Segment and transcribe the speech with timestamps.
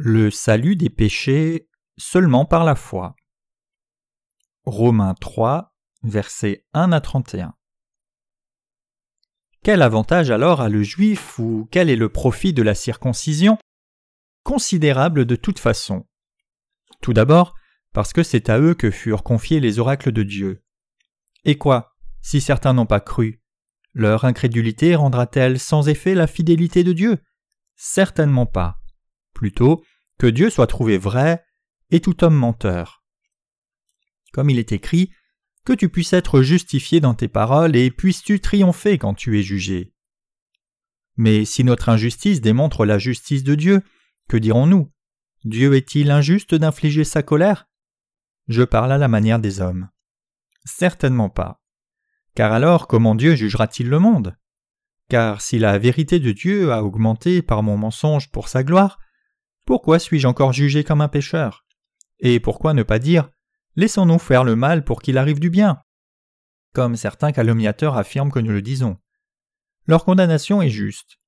[0.00, 3.16] Le salut des péchés seulement par la foi.
[4.64, 5.74] Romains 3,
[6.04, 7.56] versets 1 à 31.
[9.64, 13.58] Quel avantage alors a le juif ou quel est le profit de la circoncision?
[14.44, 16.06] Considérable de toute façon.
[17.02, 17.56] Tout d'abord,
[17.92, 20.62] parce que c'est à eux que furent confiés les oracles de Dieu.
[21.44, 23.42] Et quoi, si certains n'ont pas cru
[23.94, 27.18] Leur incrédulité rendra-t-elle sans effet la fidélité de Dieu?
[27.74, 28.78] Certainement pas
[29.38, 29.84] plutôt
[30.18, 31.44] que Dieu soit trouvé vrai
[31.90, 33.04] et tout homme menteur.
[34.32, 35.12] Comme il est écrit,
[35.64, 39.94] que tu puisses être justifié dans tes paroles et puisses-tu triompher quand tu es jugé.
[41.16, 43.82] Mais si notre injustice démontre la justice de Dieu,
[44.28, 44.92] que dirons-nous?
[45.44, 47.68] Dieu est-il injuste d'infliger sa colère?
[48.48, 49.88] Je parle à la manière des hommes.
[50.64, 51.62] Certainement pas.
[52.34, 54.36] Car alors comment Dieu jugera-t-il le monde?
[55.08, 58.98] Car si la vérité de Dieu a augmenté par mon mensonge pour sa gloire,
[59.68, 61.66] pourquoi suis-je encore jugé comme un pécheur?
[62.20, 63.28] Et pourquoi ne pas dire
[63.76, 65.82] Laissons-nous faire le mal pour qu'il arrive du bien
[66.72, 68.96] Comme certains calomniateurs affirment que nous le disons.
[69.86, 71.18] Leur condamnation est juste.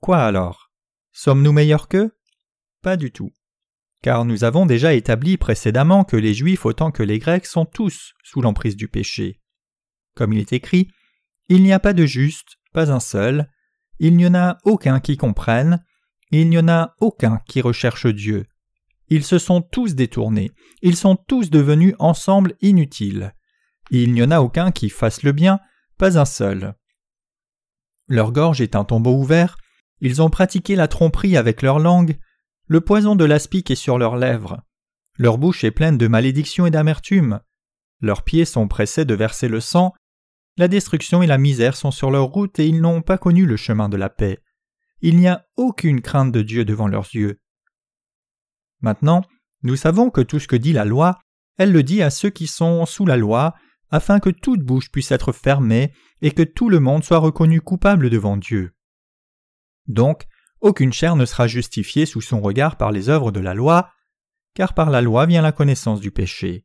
[0.00, 0.72] Quoi alors?
[1.12, 2.10] Sommes-nous meilleurs qu'eux?
[2.82, 3.30] Pas du tout.
[4.02, 8.14] Car nous avons déjà établi précédemment que les Juifs autant que les Grecs sont tous
[8.24, 9.40] sous l'emprise du péché.
[10.16, 10.90] Comme il est écrit,
[11.48, 13.48] Il n'y a pas de juste, pas un seul,
[14.00, 15.85] il n'y en a aucun qui comprenne,
[16.30, 18.46] il n'y en a aucun qui recherche Dieu.
[19.08, 20.50] Ils se sont tous détournés,
[20.82, 23.34] ils sont tous devenus ensemble inutiles.
[23.90, 25.60] Il n'y en a aucun qui fasse le bien,
[25.96, 26.74] pas un seul.
[28.08, 29.56] Leur gorge est un tombeau ouvert,
[30.00, 32.18] ils ont pratiqué la tromperie avec leur langue,
[32.66, 34.60] le poison de l'aspic est sur leurs lèvres,
[35.16, 37.40] leur bouche est pleine de malédictions et d'amertume,
[38.00, 39.94] leurs pieds sont pressés de verser le sang,
[40.56, 43.56] la destruction et la misère sont sur leur route et ils n'ont pas connu le
[43.56, 44.40] chemin de la paix
[45.00, 47.40] il n'y a aucune crainte de Dieu devant leurs yeux.
[48.80, 49.22] Maintenant,
[49.62, 51.18] nous savons que tout ce que dit la loi,
[51.58, 53.54] elle le dit à ceux qui sont sous la loi,
[53.90, 55.92] afin que toute bouche puisse être fermée
[56.22, 58.72] et que tout le monde soit reconnu coupable devant Dieu.
[59.86, 60.24] Donc,
[60.60, 63.90] aucune chair ne sera justifiée sous son regard par les œuvres de la loi,
[64.54, 66.64] car par la loi vient la connaissance du péché.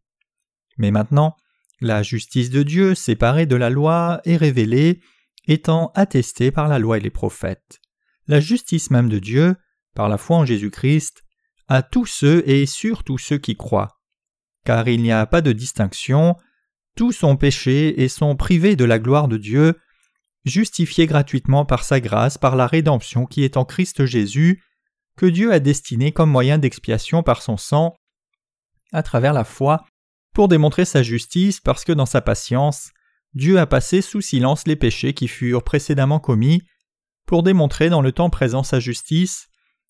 [0.78, 1.36] Mais maintenant,
[1.82, 5.02] la justice de Dieu, séparée de la loi, est révélée,
[5.48, 7.81] étant attestée par la loi et les prophètes
[8.28, 9.56] la justice même de Dieu,
[9.96, 11.24] par la foi en Jésus-Christ,
[11.68, 14.00] à tous ceux et surtout ceux qui croient.
[14.66, 16.36] Car il n'y a pas de distinction,
[16.96, 19.80] tous sont péchés et sont privés de la gloire de Dieu,
[20.46, 24.64] justifiés gratuitement par sa grâce par la rédemption qui est en Christ Jésus,
[25.18, 27.96] que Dieu a destiné comme moyen d'expiation par son sang,
[28.92, 29.86] à travers la foi,
[30.34, 32.92] pour démontrer sa justice parce que dans sa patience,
[33.34, 36.64] Dieu a passé sous silence les péchés qui furent précédemment commis
[37.26, 39.48] pour démontrer dans le temps présent sa justice,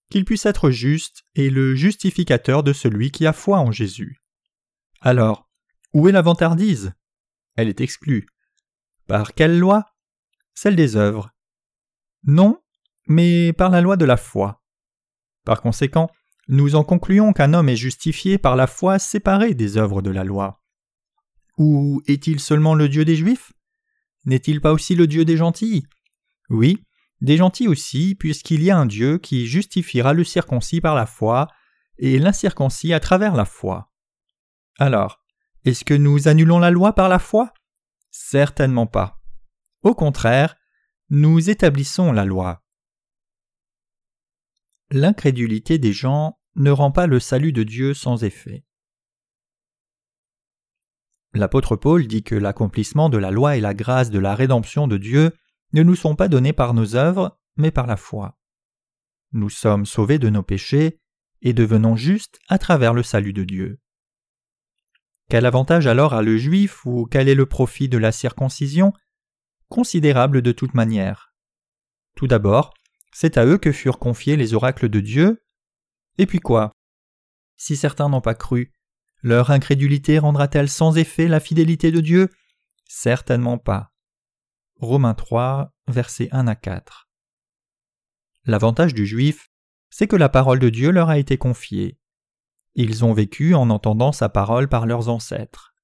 [0.10, 4.22] qu'il puisse être juste et le justificateur de celui qui a foi en Jésus.
[5.00, 5.50] Alors,
[5.94, 6.94] où est la vantardise?
[7.56, 8.28] Elle est exclue.
[9.08, 9.86] Par quelle loi?
[10.54, 11.32] Celle des œuvres.
[12.24, 12.62] Non,
[13.08, 14.62] mais par la loi de la foi.
[15.46, 16.10] Par conséquent,
[16.48, 20.24] nous en concluons qu'un homme est justifié par la foi séparée des œuvres de la
[20.24, 20.62] loi.
[21.58, 23.54] Ou est-il seulement le Dieu des Juifs?
[24.26, 25.86] N'est-il pas aussi le Dieu des gentils?
[26.50, 26.84] Oui,
[27.22, 31.48] des gentils aussi, puisqu'il y a un Dieu qui justifiera le circoncis par la foi
[31.98, 33.92] et l'incirconcis à travers la foi.
[34.80, 35.24] Alors,
[35.64, 37.54] est-ce que nous annulons la loi par la foi?
[38.10, 39.22] Certainement pas.
[39.84, 40.56] Au contraire,
[41.10, 42.64] nous établissons la loi.
[44.90, 48.66] L'incrédulité des gens ne rend pas le salut de Dieu sans effet.
[51.34, 54.98] L'apôtre Paul dit que l'accomplissement de la loi et la grâce de la rédemption de
[54.98, 55.32] Dieu
[55.74, 58.38] ne nous sont pas donnés par nos œuvres, mais par la foi.
[59.32, 61.00] Nous sommes sauvés de nos péchés
[61.42, 63.80] et devenons justes à travers le salut de Dieu.
[65.30, 68.92] Quel avantage alors a le juif ou quel est le profit de la circoncision?
[69.70, 71.34] Considérable de toute manière.
[72.18, 72.74] Tout d'abord,
[73.14, 75.42] c'est à eux que furent confiés les oracles de Dieu.
[76.18, 76.74] Et puis quoi?
[77.56, 78.74] Si certains n'ont pas cru,
[79.22, 82.30] leur incrédulité rendra-t-elle sans effet la fidélité de Dieu?
[82.86, 83.91] Certainement pas.
[84.82, 87.08] Romains 3, versets 1 à 4.
[88.46, 89.52] L'avantage du juif,
[89.92, 92.00] c'est que la parole de Dieu leur a été confiée.
[92.74, 95.76] Ils ont vécu en entendant sa parole par leurs ancêtres.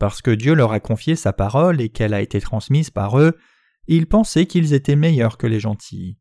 [0.00, 3.38] Parce que Dieu leur a confié sa parole et qu'elle a été transmise par eux,
[3.86, 6.18] ils pensaient qu'ils étaient meilleurs que les gentils.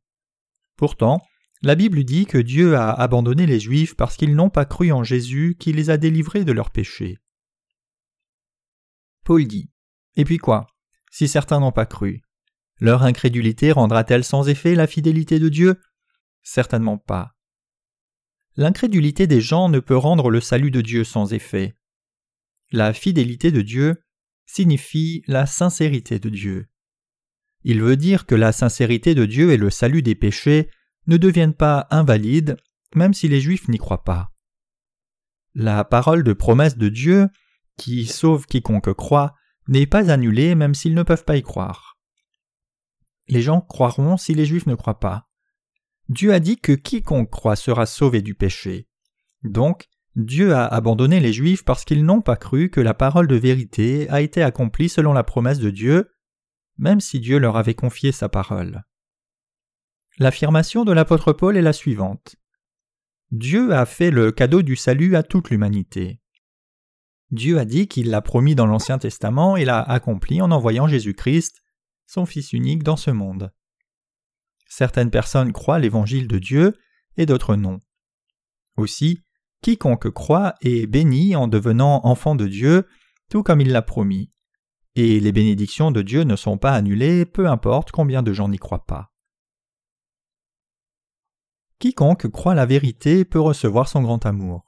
[0.75, 1.23] Pourtant,
[1.63, 5.03] la Bible dit que Dieu a abandonné les Juifs parce qu'ils n'ont pas cru en
[5.03, 7.17] Jésus qui les a délivrés de leurs péchés.
[9.25, 9.71] Paul dit
[10.15, 10.67] Et puis quoi?
[11.17, 12.21] Si certains n'ont pas cru.
[12.79, 15.81] Leur incrédulité rendra-t-elle sans effet la fidélité de Dieu?
[16.43, 17.33] Certainement pas.
[18.55, 21.75] l'incrédulité des gens ne peut rendre le salut de Dieu sans effet.
[22.71, 24.03] La fidélité de Dieu
[24.45, 26.67] signifie la sincérité de Dieu.
[27.63, 30.69] Il veut dire que la sincérité de Dieu et le salut des péchés
[31.07, 32.57] ne deviennent pas invalides,
[32.93, 34.31] même si les Juifs n'y croient pas.
[35.55, 37.27] La parole de promesse de Dieu,
[37.75, 39.33] qui sauve quiconque croit,
[39.67, 41.97] n'est pas annulée même s'ils ne peuvent pas y croire.
[43.27, 45.27] Les gens croiront si les Juifs ne croient pas.
[46.09, 48.87] Dieu a dit que quiconque croit sera sauvé du péché.
[49.43, 53.35] Donc, Dieu a abandonné les Juifs parce qu'ils n'ont pas cru que la parole de
[53.35, 56.09] vérité a été accomplie selon la promesse de Dieu,
[56.77, 58.83] même si Dieu leur avait confié sa parole.
[60.17, 62.37] L'affirmation de l'apôtre Paul est la suivante.
[63.31, 66.19] Dieu a fait le cadeau du salut à toute l'humanité.
[67.31, 71.61] Dieu a dit qu'il l'a promis dans l'Ancien Testament et l'a accompli en envoyant Jésus-Christ,
[72.05, 73.51] son Fils unique, dans ce monde.
[74.69, 76.77] Certaines personnes croient l'évangile de Dieu
[77.17, 77.81] et d'autres non.
[78.77, 79.23] Aussi,
[79.61, 82.87] quiconque croit est béni en devenant enfant de Dieu,
[83.29, 84.31] tout comme il l'a promis.
[84.95, 88.57] Et les bénédictions de Dieu ne sont pas annulées, peu importe combien de gens n'y
[88.57, 89.11] croient pas.
[91.79, 94.66] Quiconque croit la vérité peut recevoir son grand amour.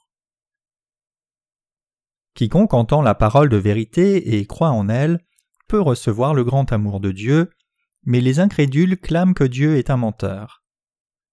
[2.33, 5.19] Quiconque entend la parole de vérité et croit en elle
[5.67, 7.51] peut recevoir le grand amour de Dieu,
[8.03, 10.63] mais les incrédules clament que Dieu est un menteur.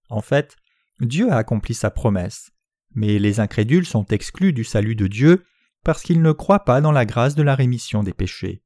[0.09, 0.55] En fait,
[0.99, 2.51] Dieu a accompli sa promesse,
[2.91, 5.43] mais les incrédules sont exclus du salut de Dieu
[5.83, 8.63] parce qu'ils ne croient pas dans la grâce de la rémission des péchés.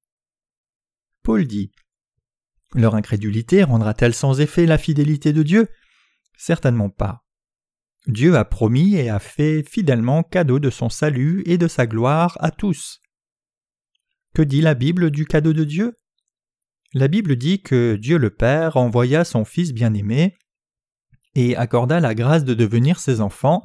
[1.24, 1.72] Paul dit
[2.74, 5.68] Leur incrédulité rendra-t-elle sans effet la fidélité de Dieu?
[6.38, 7.24] Certainement pas.
[8.08, 12.36] Dieu a promis et a fait fidèlement cadeau de son salut et de sa gloire
[12.40, 13.00] à tous.
[14.34, 16.00] Que dit la Bible du cadeau de Dieu?
[16.94, 20.36] La Bible dit que Dieu le Père envoya son Fils bien-aimé
[21.36, 23.62] et accorda la grâce de devenir ses enfants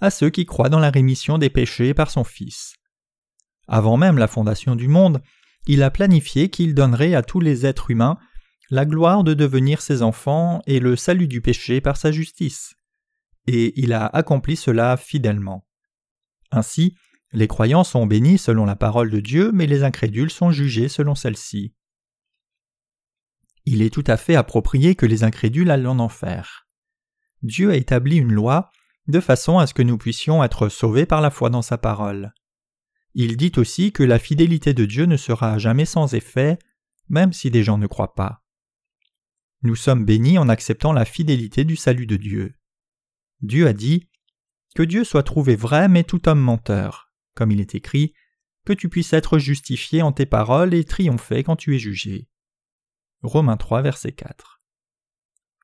[0.00, 2.74] à ceux qui croient dans la rémission des péchés par son Fils.
[3.66, 5.22] Avant même la fondation du monde,
[5.66, 8.18] il a planifié qu'il donnerait à tous les êtres humains
[8.68, 12.74] la gloire de devenir ses enfants et le salut du péché par sa justice
[13.46, 15.66] et il a accompli cela fidèlement.
[16.50, 16.94] Ainsi,
[17.32, 21.14] les croyants sont bénis selon la parole de Dieu, mais les incrédules sont jugés selon
[21.14, 21.74] celle-ci.
[23.66, 26.66] Il est tout à fait approprié que les incrédules aillent en enfer.
[27.42, 28.70] Dieu a établi une loi
[29.06, 32.32] de façon à ce que nous puissions être sauvés par la foi dans sa parole.
[33.14, 36.58] Il dit aussi que la fidélité de Dieu ne sera jamais sans effet,
[37.08, 38.42] même si des gens ne croient pas.
[39.62, 42.54] Nous sommes bénis en acceptant la fidélité du salut de Dieu.
[43.42, 44.08] Dieu a dit
[44.74, 48.12] Que Dieu soit trouvé vrai, mais tout homme menteur, comme il est écrit,
[48.66, 52.28] que tu puisses être justifié en tes paroles et triompher quand tu es jugé.
[53.22, 54.60] Romains 3, verset 4.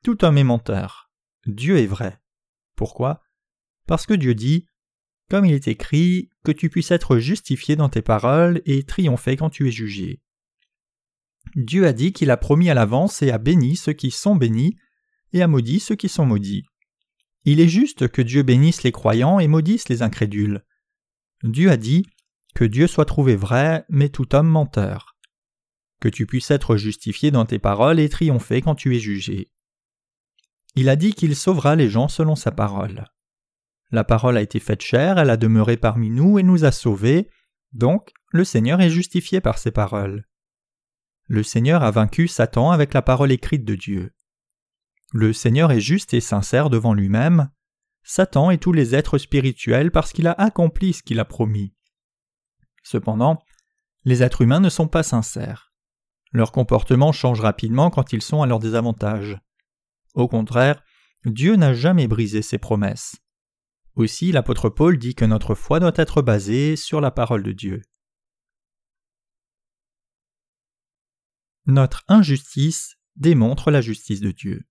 [0.03, 1.11] Tout homme est menteur.
[1.45, 2.19] Dieu est vrai.
[2.75, 3.21] Pourquoi?
[3.85, 4.67] Parce que Dieu dit
[5.29, 9.49] comme il est écrit, que tu puisses être justifié dans tes paroles et triompher quand
[9.49, 10.21] tu es jugé.
[11.55, 14.77] Dieu a dit qu'il a promis à l'avance et a béni ceux qui sont bénis
[15.33, 16.65] et a maudit ceux qui sont maudits.
[17.49, 20.65] Il est juste que Dieu bénisse les croyants et maudisse les incrédules.
[21.43, 22.05] Dieu a dit
[22.53, 25.15] que Dieu soit trouvé vrai, mais tout homme menteur.
[26.01, 29.49] Que tu puisses être justifié dans tes paroles et triompher quand tu es jugé.
[30.75, 33.05] Il a dit qu'il sauvera les gens selon sa parole.
[33.91, 37.29] La parole a été faite chère, elle a demeuré parmi nous et nous a sauvés,
[37.71, 40.25] donc le Seigneur est justifié par ses paroles.
[41.27, 44.11] Le Seigneur a vaincu Satan avec la parole écrite de Dieu.
[45.13, 47.49] Le Seigneur est juste et sincère devant lui-même,
[48.03, 51.73] Satan et tous les êtres spirituels parce qu'il a accompli ce qu'il a promis.
[52.83, 53.43] Cependant,
[54.05, 55.73] les êtres humains ne sont pas sincères.
[56.31, 59.39] Leur comportement change rapidement quand ils sont à leur désavantage.
[60.13, 60.83] Au contraire,
[61.25, 63.17] Dieu n'a jamais brisé ses promesses.
[63.95, 67.81] Aussi l'apôtre Paul dit que notre foi doit être basée sur la parole de Dieu.
[71.65, 74.65] Notre injustice démontre la justice de Dieu.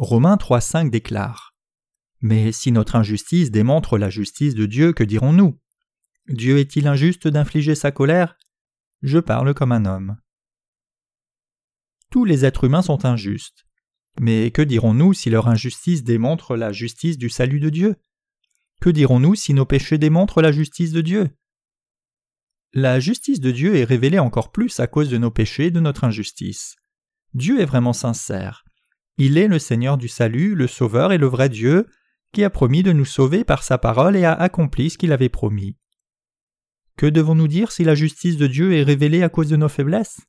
[0.00, 1.56] Romains 3.5 déclare
[2.20, 5.58] Mais si notre injustice démontre la justice de Dieu, que dirons-nous?
[6.28, 8.38] Dieu est-il injuste d'infliger sa colère?
[9.02, 10.16] Je parle comme un homme.
[12.12, 13.66] Tous les êtres humains sont injustes.
[14.20, 17.96] Mais que dirons-nous si leur injustice démontre la justice du salut de Dieu?
[18.80, 21.28] Que dirons-nous si nos péchés démontrent la justice de Dieu?
[22.72, 25.80] La justice de Dieu est révélée encore plus à cause de nos péchés et de
[25.80, 26.76] notre injustice.
[27.34, 28.64] Dieu est vraiment sincère.
[29.20, 31.88] Il est le Seigneur du salut, le Sauveur et le vrai Dieu,
[32.32, 35.28] qui a promis de nous sauver par sa parole et a accompli ce qu'il avait
[35.28, 35.76] promis.
[36.96, 40.20] Que devons-nous dire si la justice de Dieu est révélée à cause de nos faiblesses?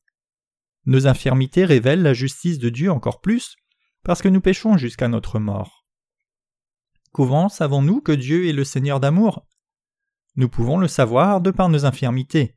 [0.87, 3.57] Nos infirmités révèlent la justice de Dieu encore plus,
[4.03, 5.85] parce que nous péchons jusqu'à notre mort.
[7.11, 9.45] Comment savons-nous que Dieu est le Seigneur d'amour?
[10.35, 12.55] Nous pouvons le savoir de par nos infirmités.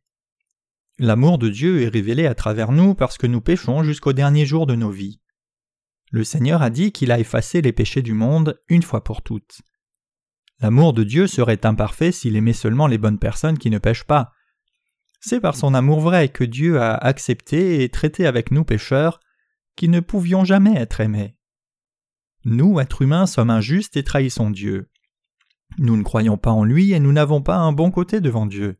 [0.99, 4.67] L'amour de Dieu est révélé à travers nous parce que nous péchons jusqu'au dernier jour
[4.67, 5.21] de nos vies.
[6.13, 9.63] Le Seigneur a dit qu'il a effacé les péchés du monde une fois pour toutes.
[10.61, 14.31] L'amour de Dieu serait imparfait s'il aimait seulement les bonnes personnes qui ne pêchent pas.
[15.21, 19.21] C'est par son amour vrai que Dieu a accepté et traité avec nous pécheurs
[19.75, 21.35] qui ne pouvions jamais être aimés.
[22.45, 24.91] Nous, êtres humains, sommes injustes et trahissons Dieu.
[25.79, 28.79] Nous ne croyons pas en lui et nous n'avons pas un bon côté devant Dieu.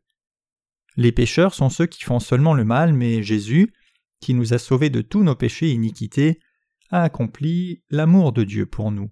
[0.97, 3.73] Les pécheurs sont ceux qui font seulement le mal, mais Jésus,
[4.19, 6.39] qui nous a sauvés de tous nos péchés et iniquités,
[6.93, 9.09] a accompli l'amour de Dieu pour nous.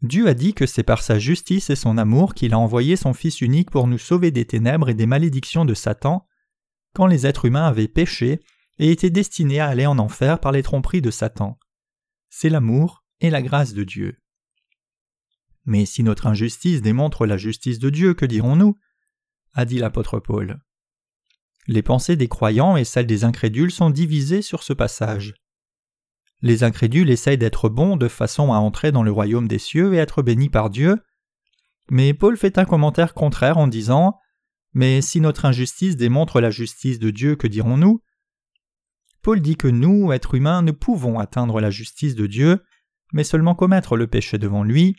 [0.00, 3.12] Dieu a dit que c'est par sa justice et son amour qu'il a envoyé son
[3.12, 6.26] Fils unique pour nous sauver des ténèbres et des malédictions de Satan,
[6.94, 8.40] quand les êtres humains avaient péché
[8.78, 11.58] et étaient destinés à aller en enfer par les tromperies de Satan.
[12.30, 14.16] C'est l'amour et la grâce de Dieu.
[15.66, 18.78] Mais si notre injustice démontre la justice de Dieu, que dirons-nous?
[19.52, 20.62] a dit l'apôtre Paul.
[21.66, 25.34] Les pensées des croyants et celles des incrédules sont divisées sur ce passage.
[26.42, 29.98] Les incrédules essayent d'être bons de façon à entrer dans le royaume des cieux et
[29.98, 30.96] être bénis par Dieu,
[31.90, 34.18] mais Paul fait un commentaire contraire en disant
[34.72, 38.00] Mais si notre injustice démontre la justice de Dieu, que dirons-nous?
[39.22, 42.62] Paul dit que nous, êtres humains, ne pouvons atteindre la justice de Dieu,
[43.12, 44.96] mais seulement commettre le péché devant lui,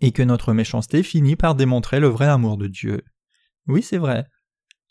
[0.00, 3.02] et que notre méchanceté finit par démontrer le vrai amour de Dieu.
[3.68, 4.26] Oui, c'est vrai.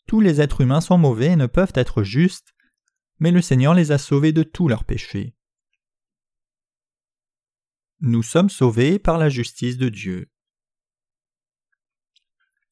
[0.08, 2.53] Tous les êtres humains sont mauvais et ne peuvent être justes,
[3.20, 5.36] mais le Seigneur les a sauvés de tous leurs péchés.
[8.02, 10.30] Nous sommes sauvés par la justice de Dieu.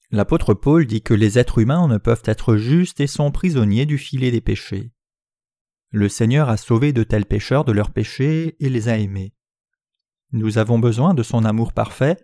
[0.09, 3.97] L'apôtre Paul dit que les êtres humains ne peuvent être justes et sont prisonniers du
[3.97, 4.91] filet des péchés.
[5.89, 9.33] Le Seigneur a sauvé de tels pécheurs de leurs péchés et les a aimés.
[10.33, 12.17] Nous avons besoin de son amour parfait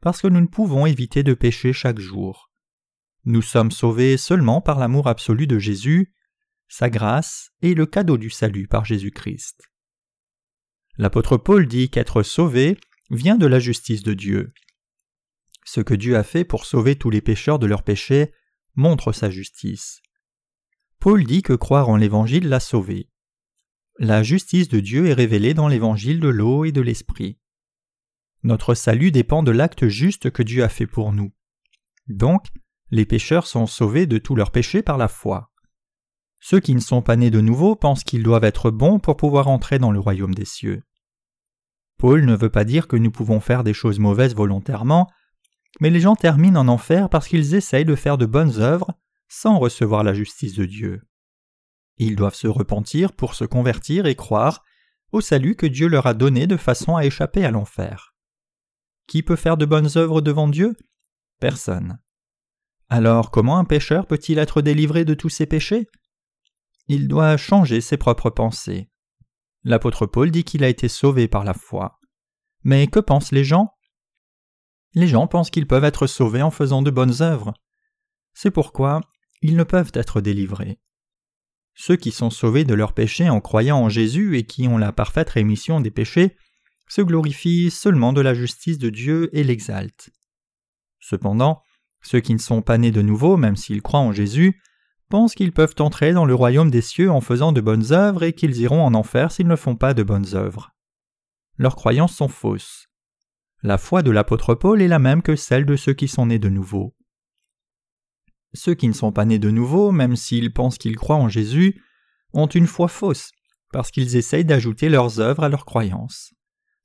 [0.00, 2.50] parce que nous ne pouvons éviter de pécher chaque jour.
[3.24, 6.12] Nous sommes sauvés seulement par l'amour absolu de Jésus,
[6.68, 9.62] sa grâce et le cadeau du salut par Jésus-Christ.
[10.96, 12.78] L'apôtre Paul dit qu'être sauvé
[13.10, 14.52] vient de la justice de Dieu.
[15.64, 18.32] Ce que Dieu a fait pour sauver tous les pécheurs de leurs péchés
[18.74, 20.02] montre sa justice.
[21.00, 23.10] Paul dit que croire en l'Évangile l'a sauvé.
[23.98, 27.38] La justice de Dieu est révélée dans l'Évangile de l'eau et de l'Esprit.
[28.42, 31.32] Notre salut dépend de l'acte juste que Dieu a fait pour nous.
[32.08, 32.46] Donc,
[32.90, 35.53] les pécheurs sont sauvés de tous leurs péchés par la foi.
[36.46, 39.48] Ceux qui ne sont pas nés de nouveau pensent qu'ils doivent être bons pour pouvoir
[39.48, 40.82] entrer dans le royaume des cieux.
[41.96, 45.10] Paul ne veut pas dire que nous pouvons faire des choses mauvaises volontairement,
[45.80, 48.92] mais les gens terminent en enfer parce qu'ils essayent de faire de bonnes œuvres
[49.26, 51.00] sans recevoir la justice de Dieu.
[51.96, 54.64] Ils doivent se repentir pour se convertir et croire
[55.12, 58.14] au salut que Dieu leur a donné de façon à échapper à l'enfer.
[59.06, 60.76] Qui peut faire de bonnes œuvres devant Dieu?
[61.40, 62.00] Personne.
[62.90, 65.88] Alors comment un pécheur peut-il être délivré de tous ses péchés?
[66.86, 68.90] Il doit changer ses propres pensées.
[69.62, 71.98] L'apôtre Paul dit qu'il a été sauvé par la foi.
[72.62, 73.74] Mais que pensent les gens?
[74.92, 77.54] Les gens pensent qu'ils peuvent être sauvés en faisant de bonnes œuvres.
[78.34, 79.00] C'est pourquoi
[79.40, 80.80] ils ne peuvent être délivrés.
[81.74, 84.92] Ceux qui sont sauvés de leurs péchés en croyant en Jésus et qui ont la
[84.92, 86.36] parfaite rémission des péchés
[86.88, 90.10] se glorifient seulement de la justice de Dieu et l'exaltent.
[91.00, 91.62] Cependant,
[92.02, 94.60] ceux qui ne sont pas nés de nouveau, même s'ils croient en Jésus,
[95.14, 98.32] pensent qu'ils peuvent entrer dans le royaume des cieux en faisant de bonnes œuvres et
[98.32, 100.72] qu'ils iront en enfer s'ils ne font pas de bonnes œuvres.
[101.56, 102.88] Leurs croyances sont fausses.
[103.62, 106.40] La foi de l'apôtre Paul est la même que celle de ceux qui sont nés
[106.40, 106.96] de nouveau.
[108.54, 111.80] Ceux qui ne sont pas nés de nouveau, même s'ils pensent qu'ils croient en Jésus,
[112.32, 113.30] ont une foi fausse,
[113.70, 116.34] parce qu'ils essayent d'ajouter leurs œuvres à leurs croyances.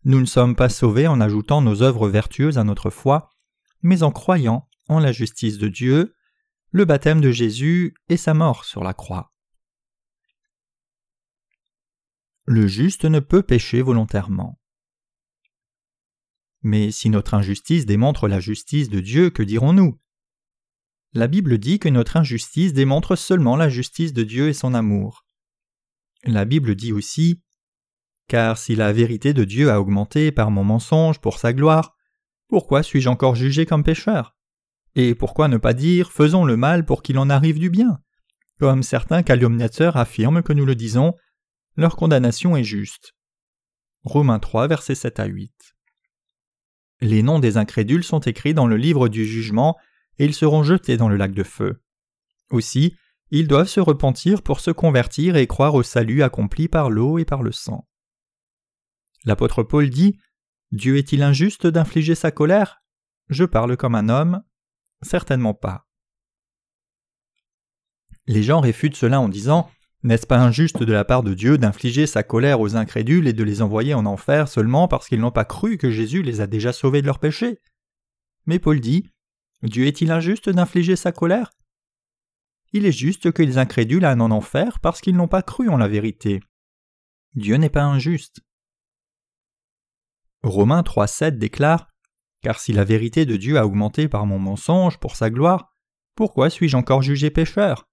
[0.04, 3.32] Nous ne sommes pas sauvés en ajoutant nos œuvres vertueuses à notre foi,
[3.82, 6.14] mais en croyant en la justice de Dieu,
[6.72, 9.34] le baptême de Jésus et sa mort sur la croix.
[12.46, 14.60] Le juste ne peut pécher volontairement.
[16.62, 20.00] Mais si notre injustice démontre la justice de Dieu, que dirons-nous?
[21.14, 25.26] La Bible dit que notre injustice démontre seulement la justice de Dieu et son amour.
[26.24, 27.42] La Bible dit aussi
[28.28, 31.96] Car si la vérité de Dieu a augmenté par mon mensonge pour sa gloire,
[32.48, 34.36] pourquoi suis-je encore jugé comme pécheur?
[34.96, 38.00] Et pourquoi ne pas dire faisons le mal pour qu'il en arrive du bien?
[38.60, 41.14] Comme certains calomniateurs affirment que nous le disons,
[41.76, 43.14] leur condamnation est juste.
[44.04, 45.54] Romains 3, versets 7 à 8.
[47.02, 49.78] Les noms des incrédules sont écrits dans le livre du jugement
[50.18, 51.82] et ils seront jetés dans le lac de feu.
[52.50, 52.96] Aussi,
[53.32, 57.26] ils doivent se repentir pour se convertir et croire au salut accompli par l'eau et
[57.26, 57.88] par le sang.
[59.24, 60.18] L'apôtre Paul dit
[60.72, 62.82] Dieu est-il injuste d'infliger sa colère?
[63.30, 64.44] Je parle comme un homme
[65.02, 65.88] Certainement pas.
[68.28, 69.70] Les gens réfutent cela en disant
[70.04, 73.44] N'est-ce pas injuste de la part de Dieu d'infliger sa colère aux incrédules et de
[73.44, 76.74] les envoyer en enfer seulement parce qu'ils n'ont pas cru que Jésus les a déjà
[76.74, 77.60] sauvés de leurs péchés?
[78.46, 79.10] Mais Paul dit
[79.64, 81.52] Dieu est-il injuste d'infliger sa colère?
[82.72, 85.78] Il est juste que les incrédules aillent en enfer parce qu'ils n'ont pas cru en
[85.78, 86.40] la vérité.
[87.34, 88.42] Dieu n'est pas injuste.
[90.44, 91.89] Romains 3.7 déclare
[92.42, 95.74] car si la vérité de Dieu a augmenté par mon mensonge pour sa gloire,
[96.16, 97.88] pourquoi suis-je encore jugé pécheur?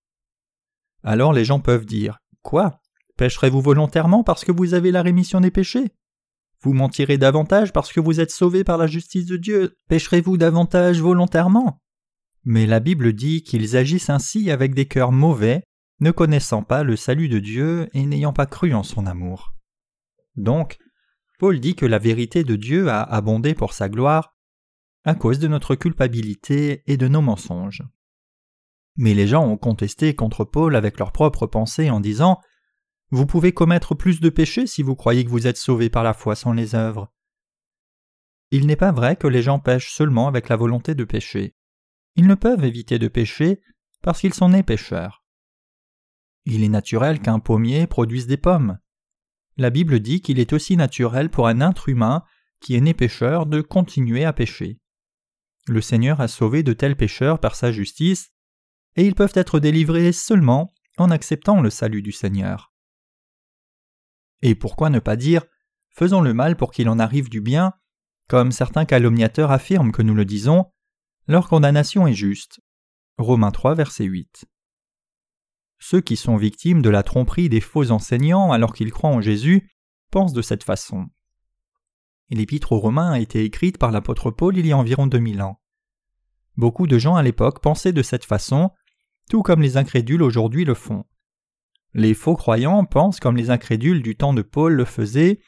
[1.02, 2.80] Alors les gens peuvent dire Quoi?
[3.16, 5.90] Pécherez-vous volontairement parce que vous avez la rémission des péchés?
[6.60, 9.76] Vous mentirez davantage parce que vous êtes sauvé par la justice de Dieu.
[9.88, 11.80] Pécherez-vous davantage volontairement?
[12.44, 15.64] Mais la Bible dit qu'ils agissent ainsi avec des cœurs mauvais,
[16.00, 19.54] ne connaissant pas le salut de Dieu et n'ayant pas cru en son amour.
[20.36, 20.78] Donc,
[21.38, 24.35] Paul dit que la vérité de Dieu a abondé pour sa gloire
[25.06, 27.82] à cause de notre culpabilité et de nos mensonges.
[28.96, 32.40] Mais les gens ont contesté contre Paul avec leurs propres pensées en disant
[33.10, 36.12] Vous pouvez commettre plus de péchés si vous croyez que vous êtes sauvés par la
[36.12, 37.12] foi sans les œuvres.
[38.50, 41.54] Il n'est pas vrai que les gens pêchent seulement avec la volonté de pécher.
[42.16, 43.60] Ils ne peuvent éviter de pécher
[44.02, 45.24] parce qu'ils sont nés pécheurs.
[46.46, 48.78] Il est naturel qu'un pommier produise des pommes.
[49.56, 52.24] La Bible dit qu'il est aussi naturel pour un être humain
[52.60, 54.80] qui est né pécheur de continuer à pécher.
[55.68, 58.30] Le Seigneur a sauvé de tels pécheurs par sa justice,
[58.94, 62.72] et ils peuvent être délivrés seulement en acceptant le salut du Seigneur.
[64.42, 65.44] Et pourquoi ne pas dire
[65.90, 67.72] Faisons le mal pour qu'il en arrive du bien,
[68.28, 70.66] comme certains calomniateurs affirment que nous le disons,
[71.26, 72.60] leur condamnation est juste.
[73.18, 74.44] Romains 3, verset 8.
[75.78, 79.70] Ceux qui sont victimes de la tromperie des faux enseignants alors qu'ils croient en Jésus
[80.10, 81.08] pensent de cette façon.
[82.30, 85.60] L'épître aux Romains a été écrite par l'apôtre Paul il y a environ 2000 ans.
[86.56, 88.70] Beaucoup de gens à l'époque pensaient de cette façon,
[89.30, 91.04] tout comme les incrédules aujourd'hui le font.
[91.94, 95.40] Les faux croyants pensent comme les incrédules du temps de Paul le faisaient.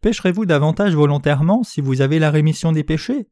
[0.00, 3.28] Pécherez-vous davantage volontairement si vous avez la rémission des péchés?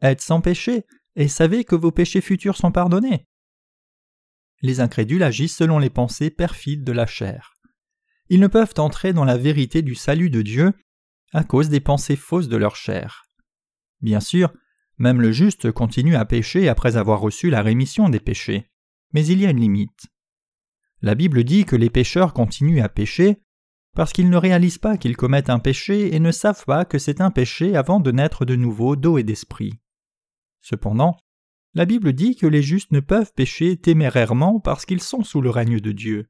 [0.00, 0.84] Êtes sans péché
[1.16, 3.26] et savez que vos péchés futurs sont pardonnés.
[4.62, 7.54] Les incrédules agissent selon les pensées perfides de la chair.
[8.28, 10.72] Ils ne peuvent entrer dans la vérité du salut de Dieu
[11.32, 13.24] à cause des pensées fausses de leur chair.
[14.00, 14.52] Bien sûr,
[14.98, 18.70] même le juste continue à pécher après avoir reçu la rémission des péchés,
[19.12, 20.06] mais il y a une limite.
[21.00, 23.42] La Bible dit que les pécheurs continuent à pécher
[23.94, 27.20] parce qu'ils ne réalisent pas qu'ils commettent un péché et ne savent pas que c'est
[27.20, 29.80] un péché avant de naître de nouveau d'eau et d'esprit.
[30.60, 31.16] Cependant,
[31.74, 35.50] la Bible dit que les justes ne peuvent pécher témérairement parce qu'ils sont sous le
[35.50, 36.28] règne de Dieu.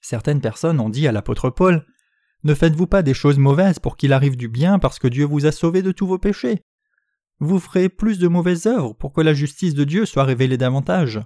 [0.00, 1.86] Certaines personnes ont dit à l'apôtre Paul
[2.44, 5.46] ne faites-vous pas des choses mauvaises pour qu'il arrive du bien parce que Dieu vous
[5.46, 6.64] a sauvé de tous vos péchés?
[7.38, 11.20] Vous ferez plus de mauvaises œuvres pour que la justice de Dieu soit révélée davantage.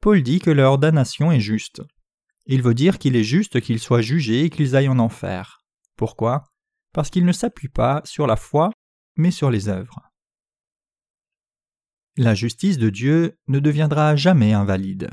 [0.00, 1.82] Paul dit que leur damnation est juste.
[2.46, 5.60] Il veut dire qu'il est juste qu'ils soient jugés et qu'ils aillent en enfer.
[5.96, 6.44] Pourquoi?
[6.92, 8.70] Parce qu'ils ne s'appuient pas sur la foi,
[9.16, 10.00] mais sur les œuvres.
[12.16, 15.10] La justice de Dieu ne deviendra jamais invalide.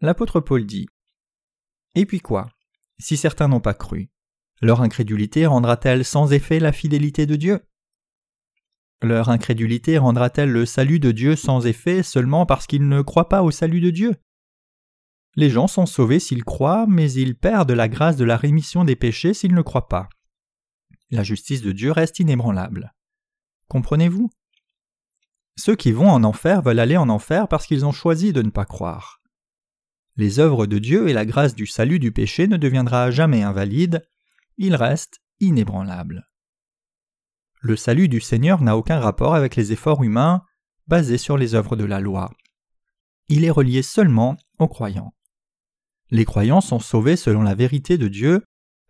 [0.00, 0.86] L'apôtre Paul dit
[1.94, 2.48] et puis quoi?
[2.98, 4.10] Si certains n'ont pas cru,
[4.60, 7.60] leur incrédulité rendra-t-elle sans effet la fidélité de Dieu?
[9.02, 13.42] Leur incrédulité rendra-t-elle le salut de Dieu sans effet seulement parce qu'ils ne croient pas
[13.42, 14.14] au salut de Dieu?
[15.36, 18.96] Les gens sont sauvés s'ils croient, mais ils perdent la grâce de la rémission des
[18.96, 20.08] péchés s'ils ne croient pas.
[21.10, 22.94] La justice de Dieu reste inébranlable.
[23.68, 24.30] Comprenez-vous?
[25.56, 28.50] Ceux qui vont en enfer veulent aller en enfer parce qu'ils ont choisi de ne
[28.50, 29.19] pas croire
[30.16, 34.02] les œuvres de Dieu et la grâce du salut du péché ne deviendra jamais invalide,
[34.58, 36.28] il reste inébranlable.
[37.62, 40.42] Le salut du Seigneur n'a aucun rapport avec les efforts humains
[40.86, 42.30] basés sur les œuvres de la loi.
[43.28, 45.14] Il est relié seulement aux croyants.
[46.10, 48.42] Les croyants sont sauvés selon la vérité de Dieu,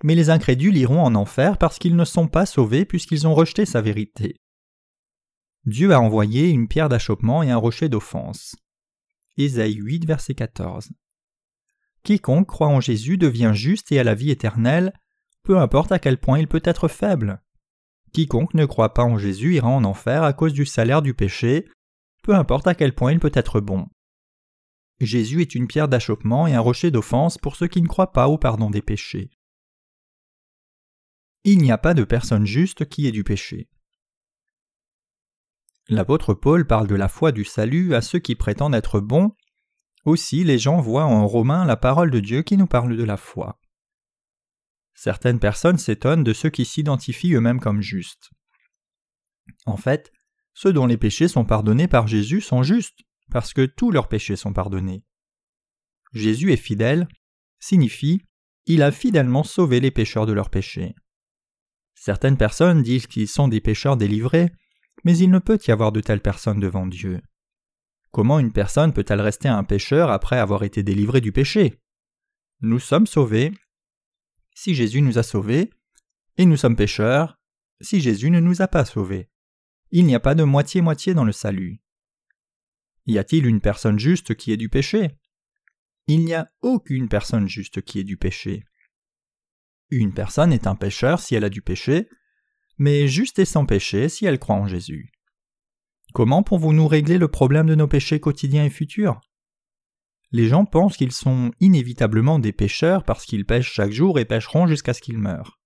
[0.02, 3.66] mais les incrédules iront en enfer parce qu'ils ne sont pas sauvés puisqu'ils ont rejeté
[3.66, 4.40] sa vérité.
[5.66, 8.56] Dieu a envoyé une pierre d'achoppement et un rocher d'offense.
[9.37, 10.88] Ésaïe 8, verset 14.
[12.02, 14.92] Quiconque croit en Jésus devient juste et a la vie éternelle,
[15.42, 17.42] peu importe à quel point il peut être faible.
[18.12, 21.68] Quiconque ne croit pas en Jésus ira en enfer à cause du salaire du péché,
[22.22, 23.86] peu importe à quel point il peut être bon.
[25.00, 28.28] Jésus est une pierre d'achoppement et un rocher d'offense pour ceux qui ne croient pas
[28.28, 29.30] au pardon des péchés.
[31.44, 33.70] Il n'y a pas de personne juste qui ait du péché.
[35.88, 39.34] L'apôtre Paul parle de la foi du salut à ceux qui prétendent être bons
[40.04, 43.16] aussi les gens voient en Romains la parole de Dieu qui nous parle de la
[43.16, 43.60] foi.
[44.94, 48.30] Certaines personnes s'étonnent de ceux qui s'identifient eux-mêmes comme justes.
[49.66, 50.12] En fait,
[50.54, 54.36] ceux dont les péchés sont pardonnés par Jésus sont justes, parce que tous leurs péchés
[54.36, 55.04] sont pardonnés.
[56.12, 57.08] Jésus est fidèle
[57.60, 58.22] signifie
[58.66, 60.94] il a fidèlement sauvé les pécheurs de leurs péchés.
[61.94, 64.50] Certaines personnes disent qu'ils sont des pécheurs délivrés,
[65.04, 67.20] mais il ne peut y avoir de telles personnes devant Dieu.
[68.10, 71.80] Comment une personne peut-elle rester un pécheur après avoir été délivré du péché?
[72.60, 73.52] Nous sommes sauvés
[74.54, 75.70] si Jésus nous a sauvés,
[76.36, 77.38] et nous sommes pécheurs
[77.80, 79.30] si Jésus ne nous a pas sauvés.
[79.90, 81.80] Il n'y a pas de moitié-moitié dans le salut.
[83.06, 85.16] Y a-t-il une personne juste qui ait du péché?
[86.06, 88.64] Il n'y a aucune personne juste qui ait du péché.
[89.90, 92.08] Une personne est un pécheur si elle a du péché,
[92.78, 95.10] mais juste et sans péché si elle croit en Jésus.
[96.12, 99.20] Comment pouvons-nous régler le problème de nos péchés quotidiens et futurs?
[100.32, 104.66] Les gens pensent qu'ils sont inévitablement des pécheurs parce qu'ils pêchent chaque jour et pêcheront
[104.66, 105.60] jusqu'à ce qu'ils meurent.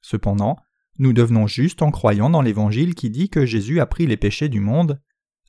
[0.00, 0.56] Cependant,
[0.98, 4.48] nous devenons justes en croyant dans l'Évangile qui dit que Jésus a pris les péchés
[4.48, 5.00] du monde,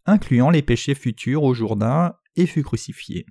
[0.05, 3.25] incluant les péchés futurs au Jourdain, et fut crucifié.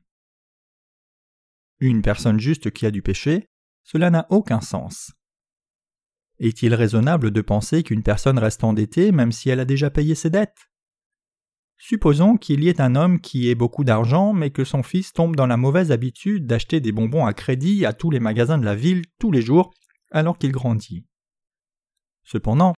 [1.81, 3.49] Une personne juste qui a du péché,
[3.85, 5.13] cela n'a aucun sens.
[6.41, 10.31] Est-il raisonnable de penser qu'une personne reste endettée même si elle a déjà payé ses
[10.31, 10.71] dettes?
[11.77, 15.37] Supposons qu'il y ait un homme qui ait beaucoup d'argent mais que son fils tombe
[15.37, 18.75] dans la mauvaise habitude d'acheter des bonbons à crédit à tous les magasins de la
[18.75, 19.73] ville tous les jours
[20.11, 21.07] alors qu'il grandit.
[22.25, 22.75] Cependant,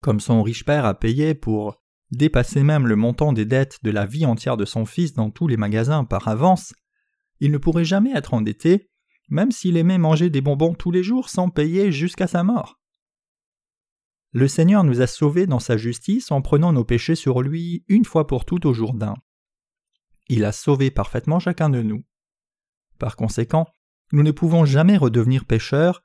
[0.00, 4.06] comme son riche père a payé pour dépasser même le montant des dettes de la
[4.06, 6.74] vie entière de son fils dans tous les magasins par avance,
[7.40, 8.90] il ne pourrait jamais être endetté
[9.28, 12.78] même s'il aimait manger des bonbons tous les jours sans payer jusqu'à sa mort.
[14.32, 18.04] Le Seigneur nous a sauvés dans sa justice en prenant nos péchés sur lui une
[18.04, 19.14] fois pour toutes au Jourdain.
[20.28, 22.04] Il a sauvé parfaitement chacun de nous.
[22.98, 23.66] Par conséquent,
[24.12, 26.02] nous ne pouvons jamais redevenir pécheurs,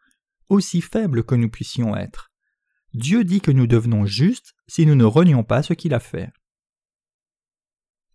[0.47, 2.31] aussi faibles que nous puissions être.
[2.93, 6.29] Dieu dit que nous devenons justes si nous ne renions pas ce qu'il a fait.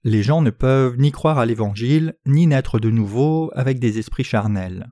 [0.04, 4.22] Les gens ne peuvent ni croire à l'Évangile, ni naître de nouveau avec des esprits
[4.22, 4.90] charnels.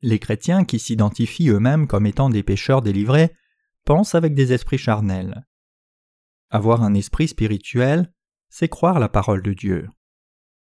[0.00, 3.32] Les chrétiens qui s'identifient eux-mêmes comme étant des pécheurs délivrés
[3.84, 5.46] pensent avec des esprits charnels.
[6.50, 8.12] Avoir un esprit spirituel,
[8.48, 9.88] c'est croire la parole de Dieu.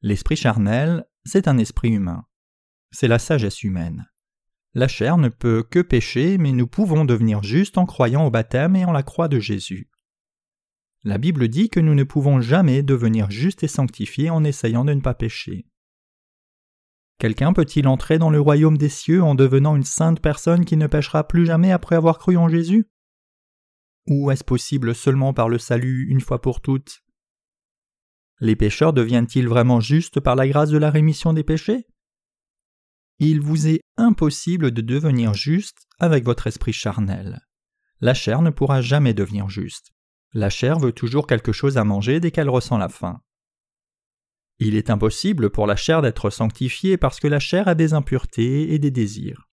[0.02, 2.26] L'esprit charnel, c'est un esprit humain.
[2.90, 4.06] C'est la sagesse humaine.
[4.74, 8.76] La chair ne peut que pécher, mais nous pouvons devenir justes en croyant au baptême
[8.76, 9.91] et en la croix de Jésus.
[11.04, 14.92] La Bible dit que nous ne pouvons jamais devenir justes et sanctifiés en essayant de
[14.92, 15.66] ne pas pécher.
[17.18, 20.86] Quelqu'un peut-il entrer dans le royaume des cieux en devenant une sainte personne qui ne
[20.86, 22.88] péchera plus jamais après avoir cru en Jésus?
[24.08, 27.04] Ou est-ce possible seulement par le salut une fois pour toutes?
[28.40, 31.86] Les pécheurs deviennent-ils vraiment justes par la grâce de la rémission des péchés?
[33.18, 37.40] Il vous est impossible de devenir juste avec votre esprit charnel.
[38.00, 39.92] La chair ne pourra jamais devenir juste.
[40.34, 43.20] La chair veut toujours quelque chose à manger dès qu'elle ressent la faim.
[44.58, 48.72] Il est impossible pour la chair d'être sanctifiée parce que la chair a des impuretés
[48.72, 49.48] et des désirs.